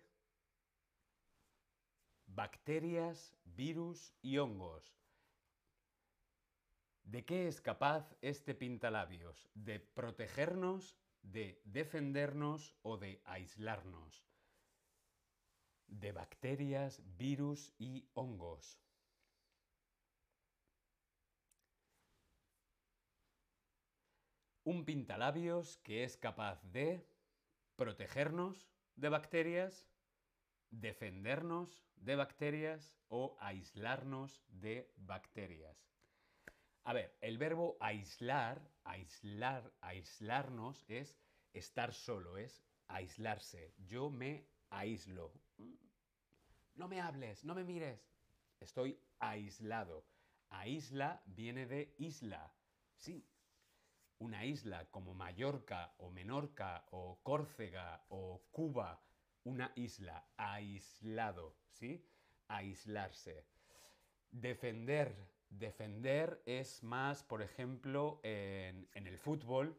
bacterias, 2.27 3.35
virus 3.47 4.13
y 4.21 4.37
hongos. 4.37 4.95
¿De 7.05 7.25
qué 7.25 7.49
es 7.49 7.63
capaz 7.63 8.15
este 8.21 8.55
pintalabios? 8.55 9.49
¿De 9.55 9.81
protegernos, 9.81 10.95
de 11.23 11.63
defendernos 11.65 12.77
o 12.83 12.99
de 12.99 13.23
aislarnos? 13.25 14.27
De 15.87 16.13
bacterias, 16.13 17.01
virus 17.17 17.73
y 17.79 18.07
hongos. 18.13 18.79
un 24.65 24.87
pintalabios 24.87 25.77
que 25.79 26.05
es 26.05 26.17
capaz 26.17 26.63
de 26.73 27.14
protegernos 27.77 28.69
de 28.97 29.09
bacterias, 29.09 29.89
defendernos 30.71 31.85
de 31.97 32.17
bacterias 32.17 32.99
o 33.09 33.37
aislarnos 33.41 34.43
de 34.49 34.93
bacterias. 34.97 35.77
A 36.85 36.93
ver, 36.93 37.17
el 37.21 37.39
verbo 37.39 37.77
aislar, 37.81 38.61
aislar, 38.85 39.73
aislarnos 39.81 40.85
es 40.89 41.19
estar 41.53 41.95
solo, 41.95 42.37
es 42.37 42.63
aislarse. 42.89 43.75
Yo 43.79 44.11
me 44.11 44.47
aíslo. 44.71 45.33
No 46.75 46.89
me 46.89 47.01
hables, 47.01 47.45
no 47.45 47.55
me 47.55 47.65
mires. 47.65 48.13
Estoy 48.61 49.01
aislado. 49.19 50.05
Aísla 50.51 51.23
viene 51.27 51.67
de 51.67 51.95
isla. 51.99 52.53
Sí, 52.97 53.27
una 54.19 54.45
isla 54.45 54.87
como 54.91 55.15
Mallorca 55.15 55.95
o 55.99 56.11
Menorca 56.11 56.87
o 56.91 57.21
Córcega 57.23 58.05
o 58.09 58.43
Cuba, 58.51 59.03
una 59.45 59.73
isla, 59.77 60.27
aislado, 60.37 61.57
¿sí? 61.69 62.05
Aislarse. 62.49 63.45
Defender. 64.31 65.15
Defender 65.49 66.43
es 66.47 66.83
más, 66.83 67.23
por 67.23 67.43
ejemplo, 67.43 68.21
en, 68.23 68.89
el 68.95 69.19
fútbol 69.19 69.79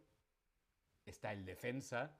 está 1.05 1.33
el 1.33 1.45
defensa, 1.45 2.17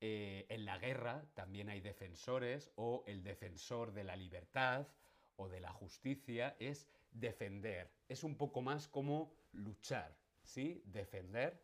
eh, 0.00 0.46
en 0.48 0.64
la 0.64 0.78
guerra 0.78 1.24
también 1.34 1.68
hay 1.68 1.80
defensores 1.80 2.70
o 2.76 3.04
el 3.06 3.22
defensor 3.22 3.92
de 3.92 4.04
la 4.04 4.16
libertad 4.16 4.88
o 5.36 5.48
de 5.48 5.60
la 5.60 5.72
justicia 5.72 6.56
es 6.58 6.88
defender. 7.10 7.90
Es 8.08 8.24
un 8.24 8.36
poco 8.36 8.62
más 8.62 8.88
como 8.88 9.34
luchar. 9.52 10.16
¿Sí? 10.44 10.82
Defender. 10.86 11.62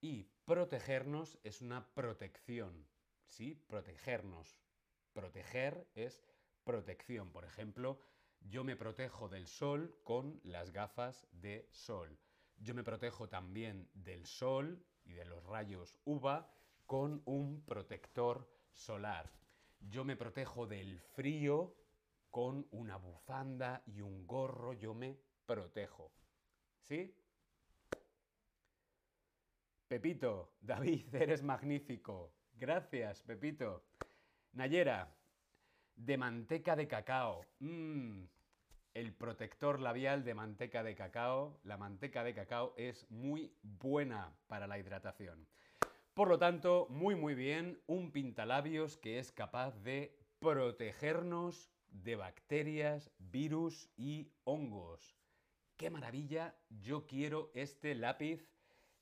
Y 0.00 0.24
protegernos 0.44 1.38
es 1.42 1.60
una 1.60 1.92
protección, 1.94 2.86
¿sí? 3.26 3.54
Protegernos. 3.54 4.60
Proteger 5.12 5.88
es 5.94 6.22
protección. 6.64 7.30
Por 7.32 7.44
ejemplo, 7.44 8.00
yo 8.40 8.62
me 8.62 8.76
protejo 8.76 9.28
del 9.28 9.46
sol 9.46 9.98
con 10.04 10.40
las 10.44 10.70
gafas 10.70 11.26
de 11.32 11.66
sol. 11.70 12.18
Yo 12.58 12.74
me 12.74 12.84
protejo 12.84 13.28
también 13.28 13.88
del 13.94 14.26
sol 14.26 14.84
y 15.04 15.12
de 15.12 15.24
los 15.24 15.42
rayos 15.44 15.98
UVA 16.04 16.52
con 16.86 17.22
un 17.24 17.62
protector 17.64 18.48
solar. 18.72 19.32
Yo 19.80 20.04
me 20.04 20.16
protejo 20.16 20.66
del 20.66 21.00
frío 21.00 21.74
con 22.30 22.66
una 22.70 22.96
bufanda 22.96 23.82
y 23.86 24.00
un 24.00 24.26
gorro. 24.26 24.72
Yo 24.72 24.94
me 24.94 25.18
protejo. 25.46 26.12
¿Sí? 26.80 27.14
Pepito, 29.88 30.52
David, 30.60 31.14
eres 31.14 31.42
magnífico. 31.42 32.34
Gracias, 32.54 33.22
Pepito. 33.22 33.84
Nayera, 34.52 35.14
de 35.96 36.18
manteca 36.18 36.76
de 36.76 36.86
cacao. 36.86 37.44
Mmm, 37.60 38.24
el 38.92 39.14
protector 39.14 39.80
labial 39.80 40.24
de 40.24 40.34
manteca 40.34 40.82
de 40.82 40.94
cacao. 40.94 41.58
La 41.64 41.78
manteca 41.78 42.22
de 42.22 42.34
cacao 42.34 42.74
es 42.76 43.10
muy 43.10 43.56
buena 43.62 44.36
para 44.46 44.66
la 44.66 44.78
hidratación. 44.78 45.46
Por 46.12 46.28
lo 46.28 46.38
tanto, 46.38 46.86
muy 46.90 47.14
muy 47.14 47.34
bien, 47.34 47.80
un 47.86 48.12
pintalabios 48.12 48.98
que 48.98 49.18
es 49.18 49.32
capaz 49.32 49.72
de 49.82 50.14
protegernos 50.38 51.70
de 51.90 52.16
bacterias, 52.16 53.10
virus 53.18 53.88
y 53.96 54.32
hongos. 54.44 55.16
¡Qué 55.76 55.90
maravilla! 55.90 56.56
Yo 56.68 57.06
quiero 57.06 57.50
este 57.54 57.94
lápiz 57.94 58.44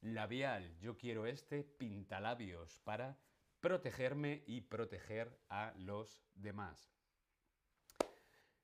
labial. 0.01 0.77
Yo 0.79 0.97
quiero 0.97 1.27
este 1.27 1.65
pintalabios 1.65 2.81
para 2.81 3.19
protegerme 3.61 4.43
y 4.47 4.61
proteger 4.61 5.39
a 5.49 5.73
los 5.77 6.23
demás. 6.35 6.93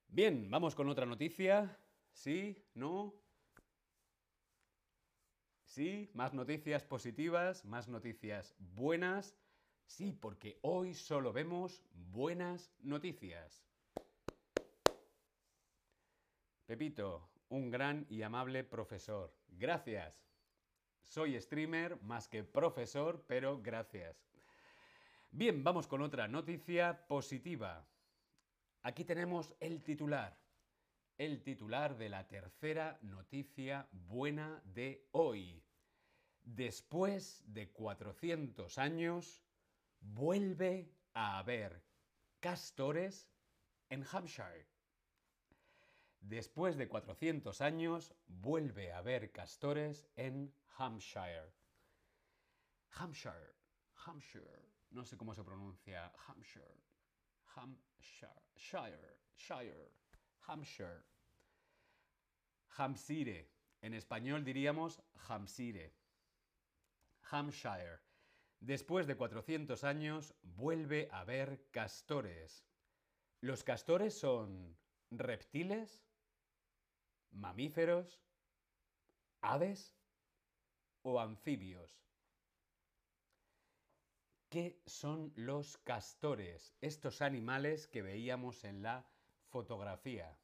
Bien, 0.09 0.51
vamos 0.51 0.75
con 0.75 0.89
otra 0.89 1.07
noticia. 1.07 1.79
¿Sí? 2.13 2.63
¿No? 2.75 3.15
¿Sí? 5.65 6.11
Más 6.13 6.35
noticias 6.35 6.85
positivas, 6.85 7.65
más 7.65 7.89
noticias 7.89 8.55
buenas. 8.59 9.37
Sí, 9.87 10.13
porque 10.13 10.59
hoy 10.63 10.95
solo 10.95 11.33
vemos 11.33 11.83
buenas 11.93 12.71
noticias. 12.81 13.65
Pepito, 16.67 17.31
un 17.49 17.71
gran 17.71 18.07
y 18.09 18.23
amable 18.23 18.65
profesor. 18.65 19.35
Gracias. 19.49 20.32
Soy 21.05 21.41
streamer 21.41 22.01
más 22.03 22.29
que 22.29 22.45
profesor, 22.45 23.25
pero 23.27 23.61
gracias. 23.61 24.17
Bien, 25.31 25.63
vamos 25.65 25.87
con 25.87 26.03
otra 26.03 26.29
noticia 26.29 27.07
positiva. 27.07 27.87
Aquí 28.83 29.05
tenemos 29.05 29.55
el 29.61 29.83
titular. 29.83 30.39
El 31.19 31.43
titular 31.43 31.97
de 31.97 32.09
la 32.09 32.27
tercera 32.27 32.99
noticia 33.03 33.89
buena 33.93 34.63
de 34.65 35.07
hoy. 35.13 35.63
Después 36.43 37.45
de 37.47 37.71
400 37.71 38.79
años, 38.79 39.45
vuelve 40.01 40.93
a 41.15 41.39
haber 41.39 41.83
castores 42.41 43.31
en 43.89 44.05
Hampshire. 44.11 44.72
Después 46.23 46.77
de 46.77 46.89
400 46.89 47.61
años, 47.61 48.15
vuelve 48.27 48.93
a 48.93 48.99
haber 48.99 49.33
castores 49.33 50.07
en 50.15 50.55
Hampshire. 50.79 51.53
Hampshire, 52.93 53.55
Hampshire, 54.07 54.71
no 54.91 55.05
sé 55.05 55.17
cómo 55.17 55.35
se 55.35 55.43
pronuncia 55.43 56.13
Hampshire, 56.27 56.85
Hampshire, 57.57 58.43
Shire, 58.55 59.19
Shire, 59.35 59.91
Hampshire. 60.47 61.03
Hampshire, 62.79 63.51
en 63.81 63.95
español 63.95 64.45
diríamos 64.45 65.03
Hampshire. 65.29 65.93
Hampshire. 67.31 67.99
Después 68.61 69.09
de 69.09 69.17
400 69.17 69.83
años, 69.83 70.35
vuelve 70.43 71.09
a 71.11 71.21
haber 71.21 71.69
castores. 71.73 72.65
¿Los 73.41 73.65
castores 73.65 74.17
son 74.17 74.79
reptiles? 75.11 76.07
Mamíferos, 77.33 78.21
aves 79.41 79.95
o 81.03 81.21
anfibios. 81.21 82.03
¿Qué 84.49 84.81
son 84.87 85.33
los 85.35 85.79
castores? 85.79 86.75
Estos 86.81 87.23
animales 87.23 87.89
que 87.89 88.03
veíamos 88.03 88.65
en 88.65 88.83
la 88.83 89.07
fotografía. 89.49 90.39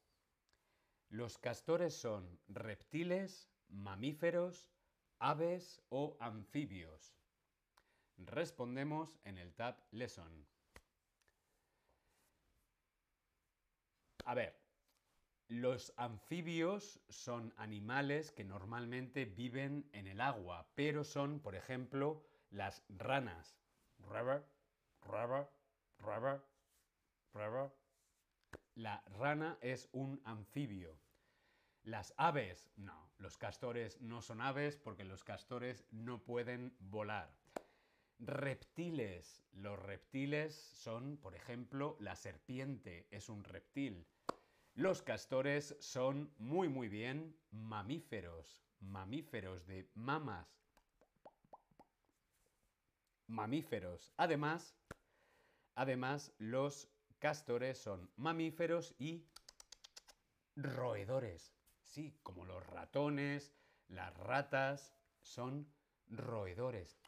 Los 1.09 1.37
castores 1.37 1.95
son 1.95 2.39
reptiles, 2.47 3.49
mamíferos, 3.67 4.69
aves 5.19 5.81
o 5.89 6.17
anfibios. 6.19 7.15
Respondemos 8.17 9.17
en 9.23 9.37
el 9.37 9.53
Tab 9.53 9.77
Lesson. 9.91 10.45
A 14.25 14.33
ver, 14.35 14.58
los 15.49 15.93
anfibios 15.97 17.01
son 17.09 17.55
animales 17.57 18.31
que 18.31 18.43
normalmente 18.43 19.25
viven 19.25 19.89
en 19.93 20.05
el 20.05 20.21
agua, 20.21 20.71
pero 20.75 21.03
son, 21.03 21.39
por 21.39 21.55
ejemplo, 21.55 22.23
las 22.51 22.83
ranas. 22.87 23.57
La 28.75 29.03
rana 29.07 29.57
es 29.61 29.89
un 29.91 30.21
anfibio. 30.23 30.95
Las 31.81 32.13
aves, 32.17 32.71
no, 32.75 33.11
los 33.17 33.39
castores 33.39 33.99
no 34.01 34.21
son 34.21 34.41
aves 34.41 34.77
porque 34.77 35.03
los 35.03 35.23
castores 35.23 35.83
no 35.89 36.23
pueden 36.23 36.75
volar. 36.79 37.35
Reptiles, 38.19 39.43
los 39.53 39.79
reptiles 39.79 40.53
son, 40.53 41.17
por 41.17 41.33
ejemplo, 41.33 41.97
la 41.99 42.15
serpiente 42.15 43.07
es 43.09 43.29
un 43.29 43.43
reptil. 43.43 44.05
Los 44.79 45.01
castores 45.01 45.75
son 45.81 46.33
muy 46.37 46.69
muy 46.69 46.87
bien 46.87 47.37
mamíferos, 47.51 48.63
mamíferos 48.79 49.67
de 49.67 49.89
mamas. 49.93 50.47
Mamíferos. 53.27 54.13
Además, 54.15 54.77
además 55.75 56.31
los 56.37 56.87
castores 57.19 57.77
son 57.77 58.09
mamíferos 58.15 58.95
y 58.99 59.25
roedores. 60.55 61.53
Sí, 61.81 62.17
como 62.23 62.45
los 62.45 62.65
ratones, 62.65 63.51
las 63.89 64.15
ratas 64.15 64.93
son 65.19 65.67
roedores. 66.07 67.01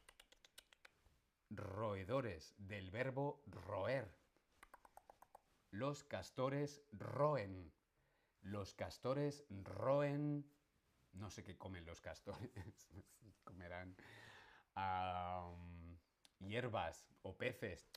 Roedores 1.49 2.53
del 2.57 2.91
verbo 2.91 3.41
roer. 3.45 4.20
Los 5.71 6.03
castores 6.03 6.83
roen. 6.91 7.73
Los 8.41 8.73
castores 8.73 9.45
roen... 9.49 10.45
No 11.13 11.29
sé 11.29 11.43
qué 11.43 11.57
comen 11.57 11.85
los 11.85 11.99
castores. 12.01 12.51
Comerán 13.43 13.95
hierbas 16.39 17.05
o 17.23 17.37
peces. 17.37 17.89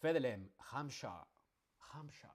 Fedelem, 0.00 0.50
Hampshire. 0.58 1.26
Hampshire. 1.92 2.32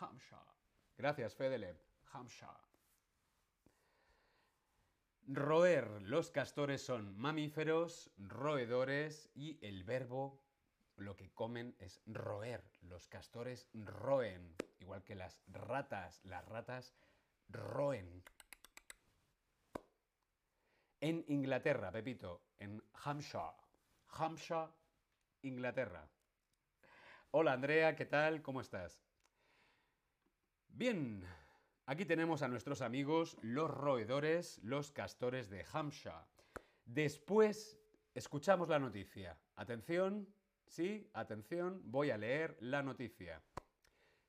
Hampshire. 0.00 0.52
Gracias, 0.96 1.34
Fedelem. 1.34 1.76
Hampshire. 2.12 2.50
Roer. 5.26 6.02
Los 6.02 6.30
castores 6.30 6.82
son 6.82 7.16
mamíferos, 7.16 8.10
roedores 8.18 9.30
y 9.34 9.58
el 9.64 9.84
verbo 9.84 10.43
lo 10.96 11.16
que 11.16 11.30
comen 11.32 11.74
es 11.78 12.00
roer. 12.06 12.62
Los 12.82 13.08
castores 13.08 13.68
roen, 13.74 14.54
igual 14.80 15.02
que 15.04 15.14
las 15.14 15.42
ratas. 15.48 16.24
Las 16.24 16.44
ratas 16.46 16.94
roen. 17.48 18.22
En 21.00 21.24
Inglaterra, 21.28 21.90
Pepito, 21.92 22.42
en 22.58 22.82
Hampshire. 23.04 23.52
Hampshire, 24.08 24.68
Inglaterra. 25.42 26.08
Hola 27.30 27.52
Andrea, 27.52 27.96
¿qué 27.96 28.06
tal? 28.06 28.42
¿Cómo 28.42 28.60
estás? 28.60 29.02
Bien, 30.68 31.24
aquí 31.86 32.04
tenemos 32.04 32.42
a 32.42 32.48
nuestros 32.48 32.80
amigos 32.80 33.36
los 33.42 33.70
roedores, 33.70 34.58
los 34.62 34.92
castores 34.92 35.50
de 35.50 35.66
Hampshire. 35.72 36.26
Después 36.84 37.78
escuchamos 38.14 38.68
la 38.68 38.78
noticia. 38.78 39.36
Atención, 39.56 40.32
Sí, 40.66 41.08
atención, 41.12 41.80
voy 41.84 42.10
a 42.10 42.18
leer 42.18 42.56
la 42.60 42.82
noticia. 42.82 43.42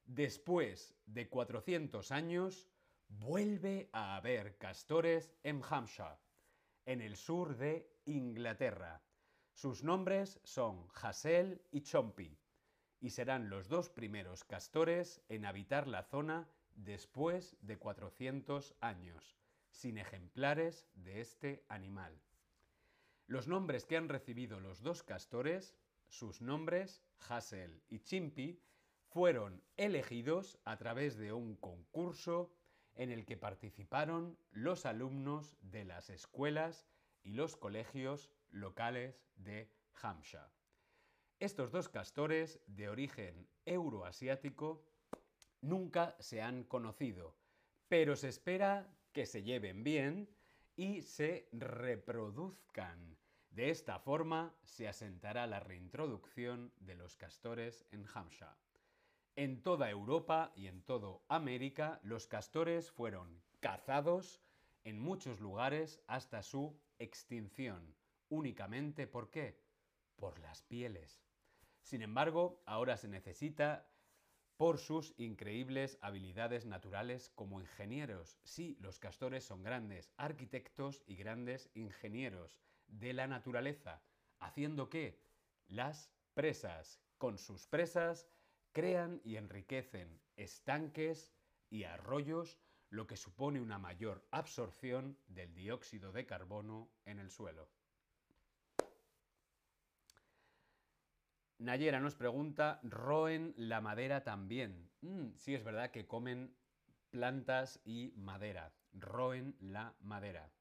Después 0.06 0.96
de 1.06 1.28
400 1.28 2.12
años, 2.12 2.70
vuelve 3.08 3.90
a 3.92 4.16
haber 4.16 4.58
castores 4.58 5.34
en 5.44 5.62
Hampshire, 5.68 6.20
en 6.86 7.02
el 7.02 7.18
sur 7.18 7.58
de 7.58 7.90
Inglaterra. 8.06 9.02
Sus 9.54 9.84
nombres 9.84 10.40
son 10.44 10.88
Hassel 10.94 11.62
y 11.72 11.82
Chompy, 11.82 12.38
y 13.00 13.10
serán 13.10 13.50
los 13.50 13.68
dos 13.68 13.90
primeros 13.90 14.44
castores 14.44 15.22
en 15.30 15.46
habitar 15.46 15.88
la 15.88 16.04
zona 16.04 16.48
después 16.76 17.58
de 17.62 17.78
400 17.78 18.76
años, 18.82 19.38
sin 19.72 19.98
ejemplares 19.98 20.88
de 20.94 21.22
este 21.22 21.66
animal. 21.70 22.22
Los 23.28 23.48
nombres 23.48 23.86
que 23.86 23.98
han 23.98 24.10
recibido 24.10 24.60
los 24.60 24.82
dos 24.82 25.02
castores 25.02 25.76
sus 26.08 26.42
nombres, 26.42 27.04
Hassel 27.28 27.84
y 27.88 28.00
Chimpy, 28.00 28.62
fueron 29.08 29.64
elegidos 29.78 30.60
a 30.66 30.78
través 30.78 31.18
de 31.18 31.32
un 31.32 31.56
concurso 31.56 32.52
en 32.96 33.12
el 33.12 33.26
que 33.26 33.38
participaron 33.38 34.38
los 34.52 34.86
alumnos 34.86 35.56
de 35.62 35.86
las 35.86 36.10
escuelas 36.10 36.88
y 37.24 37.34
los 37.34 37.56
colegios 37.56 38.32
locales 38.50 39.24
de 39.36 39.72
Hampshire. 40.02 40.52
Estos 41.40 41.72
dos 41.72 41.90
castores, 41.90 42.62
de 42.68 42.90
origen 42.90 43.48
euroasiático, 43.66 44.86
nunca 45.62 46.16
se 46.20 46.42
han 46.42 46.64
conocido, 46.64 47.36
pero 47.88 48.16
se 48.16 48.30
espera 48.30 48.90
que 49.12 49.26
se 49.26 49.44
lleven 49.44 49.84
bien 49.84 50.30
y 50.76 51.02
se 51.02 51.50
reproduzcan 51.52 53.18
de 53.56 53.70
esta 53.70 54.00
forma 54.00 54.54
se 54.66 54.86
asentará 54.86 55.48
la 55.48 55.62
reintroducción 55.62 56.74
de 56.82 56.94
los 56.94 57.16
castores 57.16 57.86
en 57.92 58.06
Hampshire. 58.14 58.52
En 59.38 59.64
toda 59.64 59.90
Europa 59.90 60.52
y 60.58 60.68
en 60.68 60.82
toda 60.82 61.20
América, 61.30 62.02
los 62.04 62.28
castores 62.28 62.92
fueron 62.92 63.42
cazados 63.62 64.42
en 64.84 65.00
muchos 65.00 65.40
lugares 65.40 66.02
hasta 66.08 66.44
su 66.44 66.78
extinción. 67.00 67.96
Únicamente 68.28 69.08
¿por 69.08 69.30
qué? 69.30 69.58
Por 70.18 70.38
las 70.40 70.62
pieles. 70.64 71.24
Sin 71.82 72.02
embargo, 72.02 72.62
ahora 72.66 72.98
se 72.98 73.08
necesita 73.08 73.88
por 74.58 74.80
sus 74.80 75.14
increíbles 75.18 75.98
habilidades 76.02 76.66
naturales 76.66 77.30
como 77.30 77.62
ingenieros. 77.62 78.38
Sí, 78.44 78.76
los 78.82 79.00
castores 79.00 79.46
son 79.46 79.64
grandes 79.64 80.12
arquitectos 80.18 81.04
y 81.08 81.16
grandes 81.16 81.70
ingenieros 81.74 82.60
de 82.88 83.14
la 83.14 83.28
naturaleza, 83.28 84.02
haciendo 84.40 84.90
que 84.90 85.20
las 85.68 86.12
presas, 86.34 87.02
con 87.18 87.38
sus 87.38 87.68
presas, 87.68 88.28
crean 88.72 89.22
y 89.24 89.38
enriquecen 89.38 90.22
estanques 90.36 91.34
y 91.70 91.84
arroyos, 91.84 92.60
lo 92.90 93.08
que 93.08 93.18
supone 93.18 93.60
una 93.60 93.80
mayor 93.80 94.28
absorción 94.32 95.18
del 95.28 95.54
dióxido 95.54 96.12
de 96.12 96.26
carbono 96.26 96.92
en 97.06 97.20
el 97.20 97.32
suelo. 97.32 97.70
Nayera 101.58 102.00
nos 102.00 102.16
pregunta, 102.16 102.80
¿roen 102.84 103.54
la 103.58 103.80
madera 103.80 104.24
también? 104.24 104.92
Mm, 105.02 105.36
sí, 105.36 105.56
es 105.56 105.64
verdad 105.64 105.92
que 105.92 106.06
comen 106.06 106.54
plantas 107.12 107.80
y 107.86 108.12
madera. 108.18 108.74
Roen 108.92 109.56
la 109.60 109.96
madera. 110.02 110.52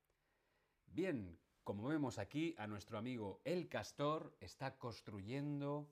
Bien, 0.87 1.37
como 1.65 1.89
vemos 1.89 2.19
aquí, 2.19 2.55
a 2.59 2.67
nuestro 2.67 2.99
amigo 2.99 3.41
el 3.45 3.69
castor 3.69 4.37
está 4.41 4.77
construyendo 4.79 5.89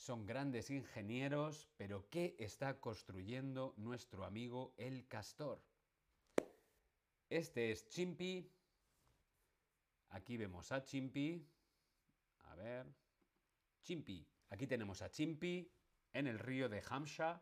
son 0.00 0.24
grandes 0.24 0.70
ingenieros, 0.70 1.68
pero 1.76 2.08
¿qué 2.08 2.34
está 2.38 2.80
construyendo 2.80 3.74
nuestro 3.76 4.24
amigo 4.24 4.72
el 4.78 5.06
castor? 5.06 5.62
Este 7.28 7.70
es 7.70 7.86
Chimpi. 7.88 8.50
Aquí 10.08 10.38
vemos 10.38 10.72
a 10.72 10.82
Chimpi. 10.82 11.46
A 12.44 12.54
ver. 12.54 12.86
Chimpi. 13.82 14.26
Aquí 14.48 14.66
tenemos 14.66 15.02
a 15.02 15.10
Chimpi 15.10 15.70
en 16.14 16.26
el 16.26 16.38
río 16.38 16.70
de 16.70 16.82
Hampshire. 16.88 17.38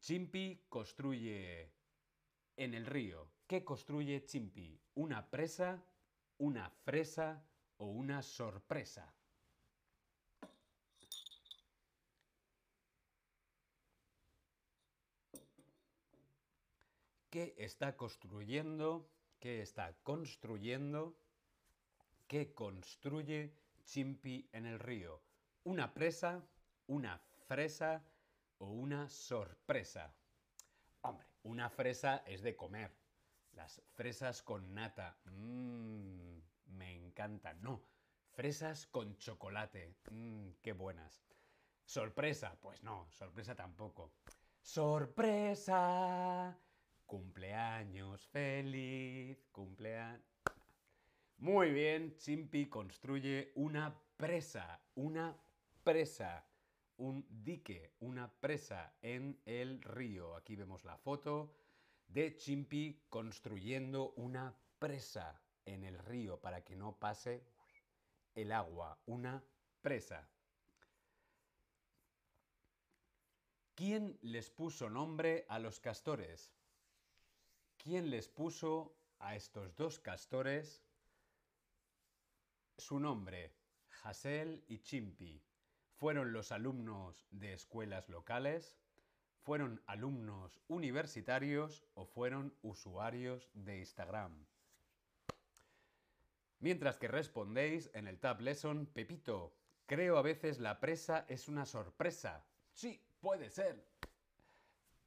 Chimpi 0.00 0.64
construye 0.70 1.70
en 2.56 2.72
el 2.72 2.86
río. 2.86 3.28
¿Qué 3.46 3.64
construye 3.64 4.24
Chimpi? 4.24 4.80
¿Una 4.94 5.28
presa, 5.30 5.82
una 6.38 6.70
fresa 6.70 7.44
o 7.76 7.86
una 7.86 8.22
sorpresa? 8.22 9.12
¿Qué 17.32 17.54
está 17.56 17.96
construyendo? 17.96 19.08
¿Qué 19.40 19.62
está 19.62 19.94
construyendo? 20.02 21.16
¿Qué 22.28 22.52
construye 22.52 23.54
Chimpi 23.84 24.48
en 24.52 24.66
el 24.66 24.78
río? 24.78 25.22
¿Una 25.64 25.94
presa, 25.94 26.44
una 26.86 27.18
fresa 27.46 28.04
o 28.58 28.66
una 28.66 29.08
sorpresa? 29.08 30.14
Hombre, 31.00 31.26
una 31.42 31.70
fresa 31.70 32.22
es 32.26 32.42
de 32.42 32.54
comer. 32.54 33.01
Las 33.52 33.82
fresas 33.92 34.42
con 34.42 34.74
nata. 34.74 35.18
Mmm, 35.24 36.38
me 36.66 36.94
encantan. 36.94 37.62
No, 37.62 37.82
fresas 38.30 38.86
con 38.86 39.16
chocolate. 39.18 39.96
Mmm, 40.10 40.50
qué 40.62 40.72
buenas. 40.72 41.22
Sorpresa, 41.84 42.56
pues 42.60 42.82
no, 42.82 43.08
sorpresa 43.10 43.54
tampoco. 43.54 44.12
Sorpresa. 44.62 46.58
Cumpleaños 47.06 48.26
feliz, 48.28 49.46
cumpleaños. 49.52 50.22
Muy 51.38 51.72
bien, 51.72 52.16
Chimpi 52.16 52.68
construye 52.68 53.52
una 53.56 53.94
presa, 54.16 54.80
una 54.94 55.36
presa, 55.82 56.46
un 56.98 57.26
dique, 57.28 57.96
una 58.00 58.32
presa 58.32 58.94
en 59.02 59.40
el 59.44 59.82
río. 59.82 60.36
Aquí 60.36 60.54
vemos 60.54 60.84
la 60.84 60.96
foto 60.96 61.52
de 62.12 62.36
Chimpi 62.36 63.06
construyendo 63.08 64.12
una 64.16 64.54
presa 64.78 65.40
en 65.64 65.82
el 65.84 65.98
río 65.98 66.40
para 66.40 66.62
que 66.62 66.76
no 66.76 66.98
pase 66.98 67.42
el 68.34 68.52
agua, 68.52 69.00
una 69.06 69.42
presa. 69.80 70.28
¿Quién 73.74 74.18
les 74.20 74.50
puso 74.50 74.90
nombre 74.90 75.46
a 75.48 75.58
los 75.58 75.80
castores? 75.80 76.52
¿Quién 77.78 78.10
les 78.10 78.28
puso 78.28 78.94
a 79.18 79.34
estos 79.34 79.74
dos 79.74 79.98
castores 79.98 80.84
su 82.76 83.00
nombre? 83.00 83.54
Hassel 84.02 84.64
y 84.68 84.80
Chimpi. 84.80 85.42
¿Fueron 85.94 86.32
los 86.32 86.52
alumnos 86.52 87.26
de 87.30 87.54
escuelas 87.54 88.08
locales? 88.10 88.81
¿Fueron 89.42 89.82
alumnos 89.86 90.60
universitarios 90.68 91.84
o 91.94 92.06
fueron 92.06 92.54
usuarios 92.62 93.50
de 93.54 93.78
Instagram? 93.78 94.46
Mientras 96.60 96.96
que 96.96 97.08
respondéis 97.08 97.90
en 97.92 98.06
el 98.06 98.20
Tab 98.20 98.40
Lesson, 98.40 98.86
Pepito, 98.86 99.52
creo 99.86 100.16
a 100.16 100.22
veces 100.22 100.60
la 100.60 100.78
presa 100.78 101.24
es 101.28 101.48
una 101.48 101.66
sorpresa. 101.66 102.46
Sí, 102.72 103.04
puede 103.20 103.50
ser. 103.50 103.84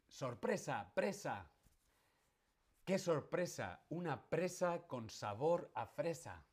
Sorpresa, 0.10 0.92
presa. 0.94 1.50
¡Qué 2.84 3.00
sorpresa! 3.00 3.86
Una 3.88 4.22
presa 4.30 4.86
con 4.86 5.10
sabor 5.10 5.72
a 5.76 5.88
fresa. 5.88 6.46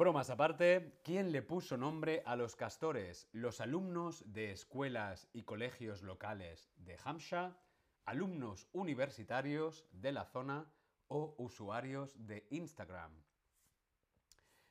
Bromas 0.00 0.30
aparte, 0.30 0.98
¿quién 1.04 1.30
le 1.30 1.42
puso 1.42 1.76
nombre 1.76 2.22
a 2.24 2.34
los 2.34 2.56
castores? 2.56 3.28
¿Los 3.32 3.60
alumnos 3.60 4.24
de 4.32 4.50
escuelas 4.50 5.28
y 5.34 5.42
colegios 5.42 6.00
locales 6.00 6.70
de 6.76 6.96
Hampshire? 7.04 7.52
¿Alumnos 8.06 8.66
universitarios 8.72 9.84
de 9.92 10.12
la 10.12 10.24
zona 10.24 10.72
o 11.08 11.34
usuarios 11.36 12.16
de 12.26 12.46
Instagram? 12.48 13.12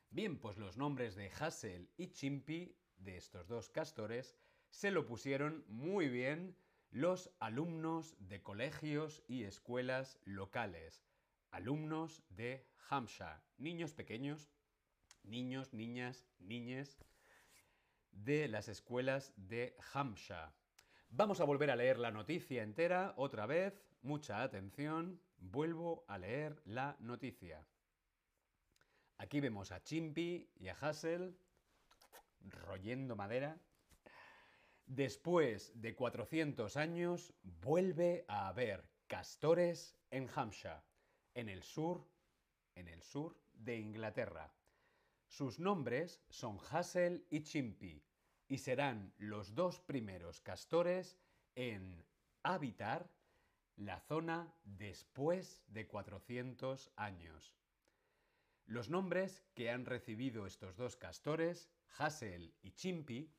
Bien, 0.09 0.39
pues 0.39 0.57
los 0.57 0.77
nombres 0.77 1.13
de 1.13 1.29
Hassel 1.29 1.91
y 1.95 2.07
Chimpy, 2.07 2.75
de 2.97 3.17
estos 3.17 3.47
dos 3.47 3.69
castores, 3.69 4.35
se 4.71 4.89
lo 4.89 5.05
pusieron 5.05 5.63
muy 5.67 6.09
bien 6.09 6.57
los 6.89 7.29
alumnos 7.39 8.15
de 8.17 8.41
colegios 8.41 9.23
y 9.27 9.43
escuelas 9.43 10.17
locales, 10.25 11.03
alumnos 11.51 12.23
de 12.29 12.67
Hampshire, 12.89 13.43
niños 13.59 13.93
pequeños, 13.93 14.49
niños, 15.23 15.73
niñas, 15.73 16.25
niñes 16.39 16.97
de 18.11 18.47
las 18.47 18.67
escuelas 18.67 19.33
de 19.35 19.75
Hampshire. 19.93 20.51
Vamos 21.09 21.39
a 21.39 21.45
volver 21.45 21.71
a 21.71 21.75
leer 21.75 21.97
la 21.97 22.11
noticia 22.11 22.63
entera 22.63 23.13
otra 23.17 23.45
vez. 23.45 23.73
Mucha 24.01 24.41
atención. 24.41 25.21
Vuelvo 25.37 26.05
a 26.07 26.17
leer 26.17 26.61
la 26.65 26.97
noticia. 26.99 27.65
Aquí 29.17 29.39
vemos 29.39 29.71
a 29.71 29.83
Chimpy 29.83 30.49
y 30.55 30.67
a 30.67 30.73
Hassel 30.73 31.37
royendo 32.41 33.15
madera 33.15 33.59
Después 34.89 35.71
de 35.79 35.93
400 35.93 36.75
años, 36.75 37.31
vuelve 37.43 38.25
a 38.27 38.47
haber 38.47 38.89
castores 39.05 39.95
en 40.09 40.27
Hampshire, 40.33 40.81
en 41.35 41.47
el 41.47 41.61
sur, 41.61 42.09
en 42.73 42.87
el 42.87 43.03
sur 43.03 43.39
de 43.53 43.77
Inglaterra. 43.77 44.51
Sus 45.29 45.59
nombres 45.59 46.23
son 46.27 46.57
Hassel 46.71 47.23
y 47.29 47.43
Chimpy 47.43 48.03
y 48.47 48.57
serán 48.57 49.13
los 49.19 49.53
dos 49.53 49.79
primeros 49.79 50.41
castores 50.41 51.19
en 51.53 52.03
habitar 52.41 53.11
la 53.75 53.99
zona 53.99 54.51
después 54.63 55.61
de 55.67 55.87
400 55.87 56.91
años. 56.95 57.55
Los 58.65 58.89
nombres 58.89 59.43
que 59.53 59.69
han 59.69 59.85
recibido 59.85 60.47
estos 60.47 60.75
dos 60.75 60.95
castores, 60.97 61.69
Hassel 61.99 62.55
y 62.63 62.71
Chimpy, 62.71 63.31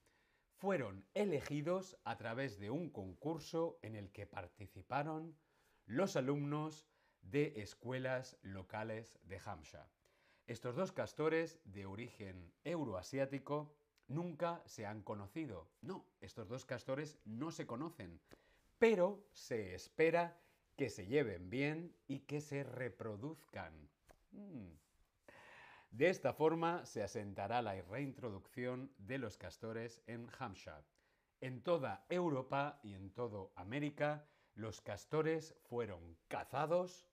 fueron 0.58 1.04
elegidos 1.12 1.98
a 2.04 2.16
través 2.16 2.60
de 2.60 2.70
un 2.70 2.88
concurso 2.90 3.80
en 3.82 3.96
el 3.96 4.12
que 4.12 4.26
participaron 4.26 5.36
los 5.86 6.14
alumnos 6.14 6.86
de 7.20 7.60
escuelas 7.60 8.38
locales 8.42 9.18
de 9.24 9.40
Hampshire. 9.44 9.99
Estos 10.50 10.74
dos 10.74 10.90
castores 10.90 11.60
de 11.62 11.86
origen 11.86 12.52
euroasiático 12.64 13.72
nunca 14.08 14.60
se 14.66 14.84
han 14.84 15.00
conocido. 15.00 15.70
No, 15.80 16.04
estos 16.20 16.48
dos 16.48 16.64
castores 16.64 17.20
no 17.24 17.52
se 17.52 17.68
conocen, 17.68 18.20
pero 18.76 19.28
se 19.32 19.76
espera 19.76 20.40
que 20.76 20.90
se 20.90 21.06
lleven 21.06 21.50
bien 21.50 21.94
y 22.08 22.22
que 22.26 22.40
se 22.40 22.64
reproduzcan. 22.64 23.88
Mm. 24.32 24.72
De 25.92 26.10
esta 26.10 26.32
forma 26.32 26.84
se 26.84 27.04
asentará 27.04 27.62
la 27.62 27.80
reintroducción 27.82 28.92
de 28.98 29.18
los 29.18 29.36
castores 29.36 30.02
en 30.08 30.28
Hampshire. 30.36 30.82
En 31.40 31.62
toda 31.62 32.04
Europa 32.08 32.80
y 32.82 32.94
en 32.94 33.10
toda 33.12 33.46
América, 33.54 34.26
los 34.56 34.80
castores 34.80 35.54
fueron 35.68 36.16
cazados 36.26 37.06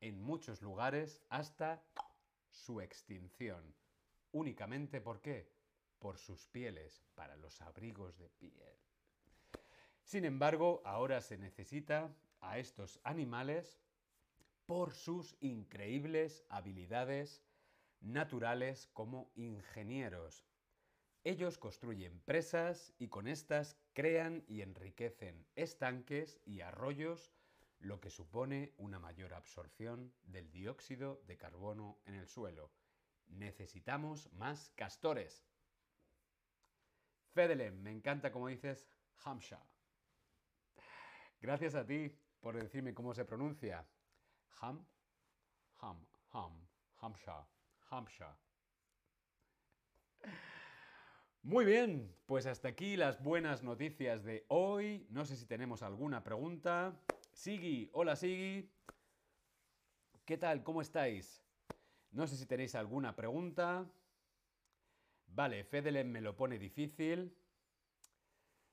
en 0.00 0.22
muchos 0.22 0.62
lugares 0.62 1.22
hasta 1.28 1.82
su 2.54 2.80
extinción. 2.80 3.74
Únicamente 4.32 5.00
por 5.00 5.20
qué? 5.20 5.50
Por 5.98 6.18
sus 6.18 6.46
pieles, 6.46 7.04
para 7.14 7.36
los 7.36 7.60
abrigos 7.60 8.16
de 8.16 8.28
piel. 8.30 8.78
Sin 10.02 10.24
embargo, 10.24 10.82
ahora 10.84 11.20
se 11.20 11.38
necesita 11.38 12.14
a 12.40 12.58
estos 12.58 13.00
animales 13.04 13.80
por 14.66 14.94
sus 14.94 15.36
increíbles 15.40 16.44
habilidades 16.48 17.42
naturales 18.00 18.86
como 18.92 19.30
ingenieros. 19.34 20.46
Ellos 21.24 21.56
construyen 21.56 22.20
presas 22.20 22.92
y 22.98 23.08
con 23.08 23.28
estas 23.28 23.78
crean 23.94 24.44
y 24.46 24.60
enriquecen 24.60 25.46
estanques 25.56 26.38
y 26.44 26.60
arroyos, 26.60 27.32
lo 27.84 28.00
que 28.00 28.10
supone 28.10 28.72
una 28.78 28.98
mayor 28.98 29.34
absorción 29.34 30.12
del 30.24 30.50
dióxido 30.50 31.22
de 31.26 31.36
carbono 31.36 31.98
en 32.06 32.14
el 32.14 32.26
suelo. 32.26 32.72
Necesitamos 33.26 34.32
más 34.32 34.70
castores. 34.70 35.46
Fedelem, 37.32 37.80
me 37.82 37.90
encanta 37.90 38.32
como 38.32 38.48
dices 38.48 38.88
Hampshire. 39.24 39.60
Gracias 41.40 41.74
a 41.74 41.86
ti 41.86 42.10
por 42.40 42.56
decirme 42.56 42.94
cómo 42.94 43.12
se 43.12 43.24
pronuncia. 43.24 43.86
Ham, 44.60 44.86
ham, 45.80 46.06
ham, 46.32 46.66
Hampshire. 47.00 47.46
Hampshire. 47.90 48.34
Muy 51.42 51.66
bien, 51.66 52.16
pues 52.24 52.46
hasta 52.46 52.68
aquí 52.68 52.96
las 52.96 53.22
buenas 53.22 53.62
noticias 53.62 54.24
de 54.24 54.46
hoy. 54.48 55.06
No 55.10 55.26
sé 55.26 55.36
si 55.36 55.44
tenemos 55.44 55.82
alguna 55.82 56.24
pregunta. 56.24 56.98
Sigi, 57.34 57.90
hola 57.92 58.14
Sigi. 58.14 58.70
¿Qué 60.24 60.38
tal? 60.38 60.62
¿Cómo 60.62 60.80
estáis? 60.80 61.42
No 62.12 62.28
sé 62.28 62.36
si 62.36 62.46
tenéis 62.46 62.76
alguna 62.76 63.16
pregunta. 63.16 63.90
Vale, 65.26 65.64
Fedelen 65.64 66.12
me 66.12 66.20
lo 66.20 66.36
pone 66.36 66.60
difícil. 66.60 67.36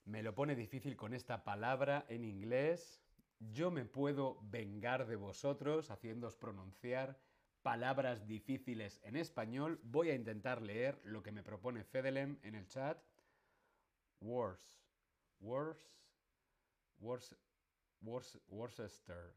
Me 0.06 0.21
lo 0.21 0.36
pone 0.36 0.56
difícil 0.56 0.95
con 0.95 1.15
esta 1.15 1.43
palabra 1.43 2.06
en 2.08 2.24
inglés. 2.24 3.02
Yo 3.39 3.71
me 3.71 3.86
puedo 3.86 4.38
vengar 4.43 5.08
de 5.08 5.15
vosotros 5.15 5.89
haciéndoos 5.89 6.36
pronunciar 6.36 7.19
palabras 7.63 8.28
difíciles 8.28 9.02
en 9.04 9.15
español. 9.15 9.80
Voy 9.84 10.12
a 10.12 10.15
intentar 10.15 10.62
leer 10.62 11.02
lo 11.04 11.24
que 11.24 11.32
me 11.32 11.41
propone 11.41 11.84
Fedelem 11.84 12.38
en 12.43 12.54
el 12.54 12.67
chat. 12.67 13.04
Worse. 14.19 14.78
Worse. 15.39 15.89
Worse. 17.00 17.36
Worcester. 18.01 19.35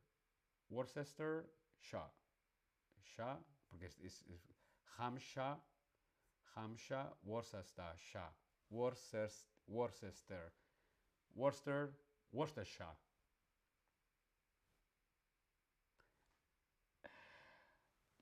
Worcester. 0.70 1.44
Shaw. 1.80 2.10
Shaw. 3.16 3.36
Porque 3.70 3.86
es, 3.86 3.98
es, 4.00 4.22
es 4.28 4.48
Hampshire. 4.98 5.56
Hampshire. 6.54 7.10
Worcester. 7.24 7.96
Worcester. 8.70 9.28
Worcester. 9.66 10.52
Worcester. 11.34 11.92
Worcestershire. 12.32 12.96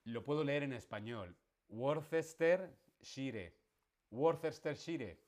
Lo 0.04 0.24
puedo 0.24 0.42
leer 0.42 0.64
en 0.64 0.72
español. 0.72 1.36
Worcestershire. 1.68 3.54
Worcestershire. 4.10 5.21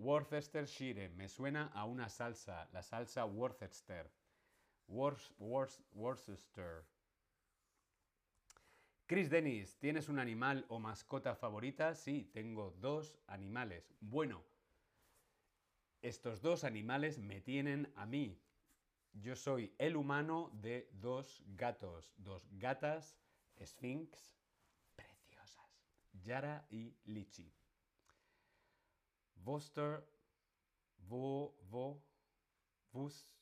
Worcestershire. 0.00 1.10
Me 1.10 1.28
suena 1.28 1.70
a 1.74 1.84
una 1.84 2.08
salsa. 2.08 2.68
La 2.72 2.82
salsa 2.82 3.26
Worcester. 3.26 4.10
Worcester. 4.88 6.84
Chris 9.06 9.28
Dennis, 9.28 9.76
¿tienes 9.78 10.08
un 10.08 10.18
animal 10.18 10.64
o 10.68 10.78
mascota 10.78 11.34
favorita? 11.34 11.94
Sí, 11.94 12.30
tengo 12.32 12.70
dos 12.80 13.18
animales. 13.26 13.92
Bueno, 14.00 14.42
estos 16.00 16.40
dos 16.40 16.64
animales 16.64 17.18
me 17.18 17.40
tienen 17.40 17.92
a 17.96 18.06
mí. 18.06 18.40
Yo 19.12 19.36
soy 19.36 19.74
el 19.78 19.96
humano 19.96 20.50
de 20.54 20.88
dos 20.92 21.42
gatos, 21.56 22.14
dos 22.16 22.48
gatas 22.52 23.18
Sphinx 23.62 24.38
preciosas, 24.96 25.84
Yara 26.22 26.66
y 26.70 26.96
Lichi. 27.04 27.52
Worcester, 29.44 30.04
vo, 31.08 31.56
vo, 31.70 32.02
vos, 32.92 33.34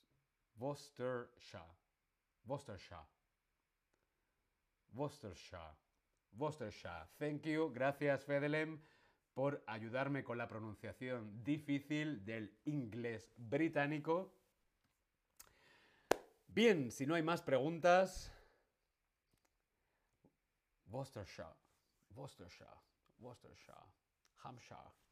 Worcestershire, 0.57 1.63
Worcestershire, 2.45 3.07
Worcestershire, 4.93 5.77
Worcestershire. 6.37 7.09
Thank 7.19 7.47
you, 7.47 7.71
gracias 7.73 8.25
Fedelem 8.25 8.81
por 9.35 9.63
ayudarme 9.67 10.25
con 10.25 10.37
la 10.37 10.49
pronunciación 10.49 11.45
difícil 11.45 12.25
del 12.25 12.53
inglés 12.65 13.33
británico. 13.37 14.35
Bien, 16.49 16.91
si 16.91 17.07
no 17.07 17.15
hay 17.15 17.23
más 17.23 17.43
preguntas, 17.43 18.33
Worcestershire, 20.87 21.55
Worcestershire, 22.17 22.69
Worcestershire, 23.21 23.77
Hampshire. 24.43 25.08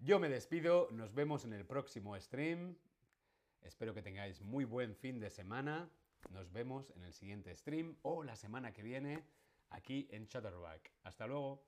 Yo 0.00 0.20
me 0.20 0.28
despido, 0.28 0.88
nos 0.92 1.12
vemos 1.12 1.44
en 1.44 1.52
el 1.52 1.66
próximo 1.66 2.18
stream. 2.20 2.76
Espero 3.62 3.94
que 3.94 4.00
tengáis 4.00 4.40
muy 4.42 4.64
buen 4.64 4.94
fin 4.94 5.18
de 5.18 5.28
semana. 5.28 5.90
Nos 6.30 6.52
vemos 6.52 6.92
en 6.94 7.02
el 7.02 7.12
siguiente 7.12 7.54
stream 7.56 7.96
o 8.02 8.22
la 8.22 8.36
semana 8.36 8.72
que 8.72 8.84
viene 8.84 9.24
aquí 9.70 10.06
en 10.12 10.28
Chatterback. 10.28 10.92
Hasta 11.02 11.26
luego. 11.26 11.64